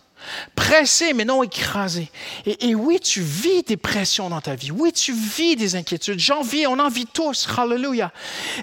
[0.54, 2.10] pressé mais non écrasé.
[2.46, 4.70] Et, oui, tu vis des pressions dans ta vie.
[4.70, 6.18] Oui, tu vis des inquiétudes.
[6.18, 7.46] J'en vis, on en vit tous.
[7.56, 8.12] Hallelujah.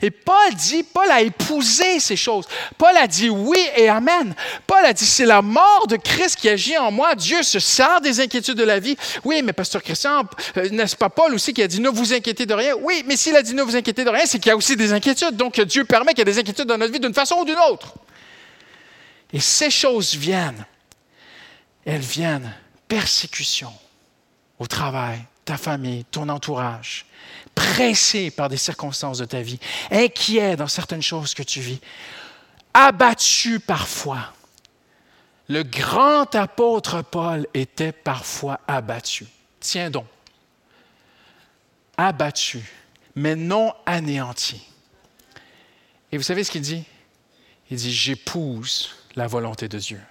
[0.01, 2.45] Et Paul dit, Paul a épousé ces choses.
[2.78, 4.36] Paul a dit oui et amen.
[4.68, 7.16] Paul a dit, c'est la mort de Christ qui agit en moi.
[7.16, 8.95] Dieu se sert des inquiétudes de la vie.
[9.24, 10.24] Oui, mais pasteur Christian,
[10.57, 12.74] euh, n'est-ce pas Paul aussi qui a dit ne vous inquiétez de rien?
[12.82, 14.76] Oui, mais s'il a dit ne vous inquiétez de rien, c'est qu'il y a aussi
[14.76, 15.36] des inquiétudes.
[15.36, 17.59] Donc Dieu permet qu'il y ait des inquiétudes dans notre vie d'une façon ou d'une
[17.72, 17.93] autre.
[19.32, 20.66] Et ces choses viennent
[21.86, 22.53] elles viennent
[22.88, 23.73] persécution
[24.59, 27.05] au travail, ta famille, ton entourage,
[27.55, 29.59] pressé par des circonstances de ta vie,
[29.91, 31.79] inquiet dans certaines choses que tu vis,
[32.73, 34.34] abattu parfois.
[35.49, 39.27] Le grand apôtre Paul était parfois abattu.
[39.59, 40.05] Tiens donc,
[41.97, 42.63] abattu,
[43.15, 44.65] mais non anéanti.
[46.11, 46.84] Et vous savez ce qu'il dit?
[47.69, 50.01] Il dit, j'épouse la volonté de Dieu.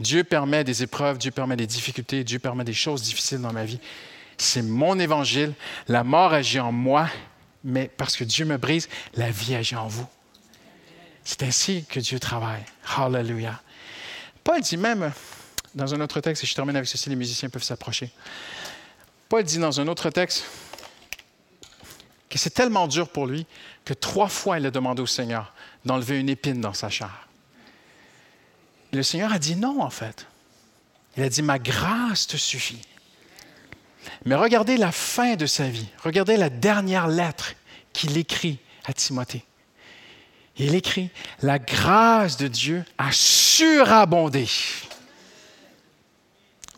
[0.00, 3.64] Dieu permet des épreuves, Dieu permet des difficultés, Dieu permet des choses difficiles dans ma
[3.64, 3.78] vie.
[4.36, 5.54] C'est mon évangile.
[5.86, 7.08] La mort agit en moi,
[7.62, 10.06] mais parce que Dieu me brise, la vie agit en vous.
[11.22, 12.64] C'est ainsi que Dieu travaille.
[12.96, 13.60] Hallelujah.
[14.42, 15.12] Paul dit même,
[15.74, 18.10] dans un autre texte, et je termine avec ceci, les musiciens peuvent s'approcher.
[19.28, 20.44] Paul dit dans un autre texte
[22.28, 23.46] que c'est tellement dur pour lui
[23.84, 27.23] que trois fois il a demandé au Seigneur d'enlever une épine dans sa chair
[28.94, 30.26] le Seigneur a dit non, en fait.
[31.16, 32.82] Il a dit, ma grâce te suffit.
[34.24, 35.86] Mais regardez la fin de sa vie.
[36.02, 37.54] Regardez la dernière lettre
[37.92, 39.44] qu'il écrit à Timothée.
[40.56, 41.10] Il écrit,
[41.42, 44.48] la grâce de Dieu a surabondé.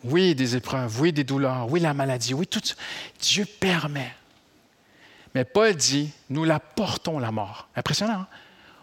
[0.03, 2.61] Oui, des épreuves, oui, des douleurs, oui, la maladie, oui, tout.
[3.19, 4.13] Dieu permet.
[5.35, 7.67] Mais Paul dit, nous la portons, la mort.
[7.75, 8.27] Impressionnant, hein?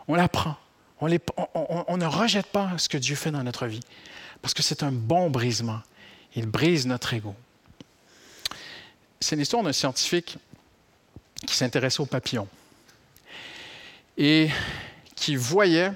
[0.07, 0.57] On la prend.
[1.55, 3.81] On, ne rejette pas ce que Dieu fait dans notre vie,
[4.43, 5.81] parce que c'est un bon brisement.
[6.35, 7.35] Il brise notre ego.
[9.21, 10.39] C'est l'histoire d'un scientifique
[11.47, 12.49] qui s'intéressait aux papillons
[14.17, 14.51] et
[15.15, 15.93] qui voyait,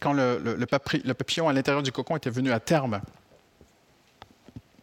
[0.00, 3.00] quand le, le papillon à l'intérieur du cocon était venu à terme,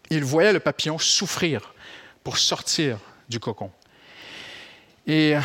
[0.10, 1.74] il voyait le papillon souffrir
[2.24, 3.00] pour sortir
[3.30, 3.72] du cocon.
[5.06, 5.36] Et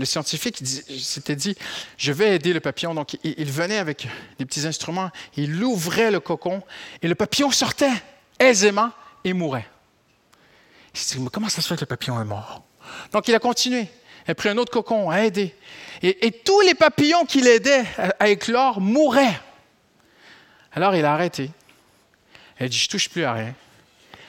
[0.00, 0.58] le scientifique
[0.98, 1.54] s'était dit,
[1.96, 2.94] je vais aider le papillon.
[2.94, 6.62] Donc, il, venait avec des petits instruments, il ouvrait le cocon
[7.02, 7.92] et le papillon sortait
[8.38, 8.90] aisément
[9.24, 9.68] et mourait.
[10.94, 12.64] Il s'est dit, mais comment ça se fait que le papillon est mort?
[13.12, 13.88] Donc, il a continué.
[14.26, 15.54] Il a pris un autre cocon à aider.
[16.02, 17.84] Et, tous les papillons qu'il aidait
[18.18, 19.38] à, éclore mouraient.
[20.72, 21.50] Alors, il a arrêté.
[22.58, 23.54] Il a dit, je touche plus à rien.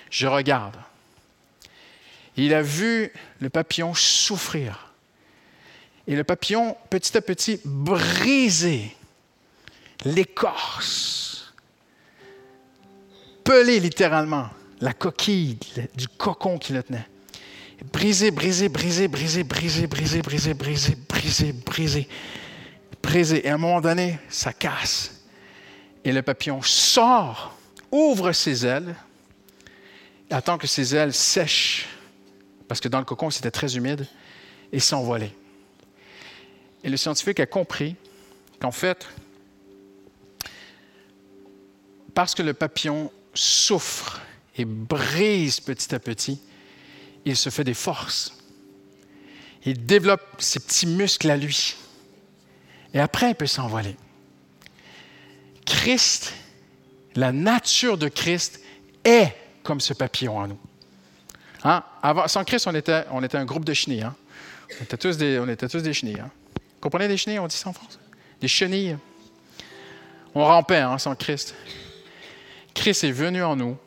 [0.09, 0.75] Je regarde.
[2.35, 4.90] Il a vu le papillon souffrir
[6.07, 8.95] et le papillon, petit à petit, brisé
[10.03, 11.53] l'écorce,
[13.43, 14.49] pelé littéralement
[14.79, 15.57] la coquille
[15.95, 17.07] du cocon qui le tenait.
[17.93, 22.07] Brisé, brisé, brisé, brisé, brisé, brisé, brisé, brisé, brisé, brisé,
[23.01, 23.45] brisé.
[23.45, 25.23] Et à un moment donné, ça casse.
[26.03, 27.55] Et le papillon sort,
[27.91, 28.95] ouvre ses ailes,
[30.29, 31.87] attend que ses ailes sèchent,
[32.67, 34.07] parce que dans le cocon, c'était très humide,
[34.71, 35.33] et s'envoler.
[36.83, 37.95] Et le scientifique a compris
[38.59, 39.07] qu'en fait,
[42.13, 44.21] parce que le papillon souffre
[44.57, 46.41] et brise petit à petit,
[47.25, 48.37] il se fait des forces.
[49.63, 51.75] Il développe ses petits muscles à lui.
[52.93, 53.95] Et après, il peut s'envoler.
[55.65, 56.33] Christ,
[57.15, 58.61] la nature de Christ
[59.03, 60.59] est comme ce papillon en nous.
[61.63, 61.83] Hein?
[62.01, 63.05] Avant, sans Christ, on était,
[63.37, 64.01] un groupe de chenilles.
[64.01, 64.15] Hein?
[64.79, 66.19] On, était tous des, on était tous des chenilles.
[66.19, 66.31] Hein?
[66.81, 67.99] Comprenez des chenilles, on dit ça en France?
[68.41, 68.97] Des chenilles.
[70.33, 71.55] On rampait hein, sans Christ.
[72.73, 73.77] Christ est venu en nous.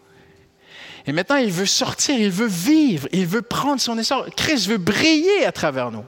[1.07, 4.27] Et maintenant, il veut sortir, il veut vivre, il veut prendre son essor.
[4.37, 6.05] Christ veut briller à travers nous.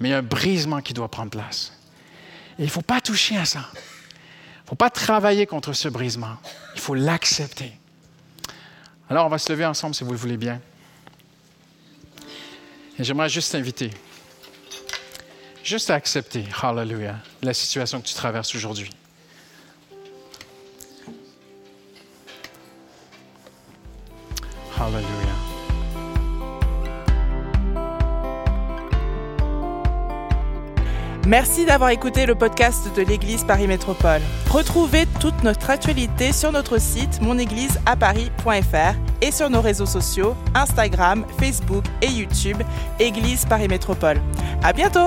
[0.00, 1.72] Mais il y a un brisement qui doit prendre place.
[2.58, 3.68] Et il ne faut pas toucher à ça.
[3.72, 6.36] Il ne faut pas travailler contre ce brisement.
[6.74, 7.72] Il faut l'accepter.
[9.08, 10.60] Alors, on va se lever ensemble si vous le voulez bien.
[12.98, 13.90] Et j'aimerais juste t'inviter,
[15.64, 18.90] juste à accepter, hallelujah, la situation que tu traverses aujourd'hui.
[24.78, 25.32] Hallelujah.
[31.26, 34.20] Merci d'avoir écouté le podcast de l'Église Paris Métropole.
[34.50, 41.84] Retrouvez toute notre actualité sur notre site monégliseaparis.fr et sur nos réseaux sociaux Instagram, Facebook
[42.02, 42.60] et YouTube
[42.98, 44.20] Église Paris Métropole.
[44.64, 45.06] À bientôt.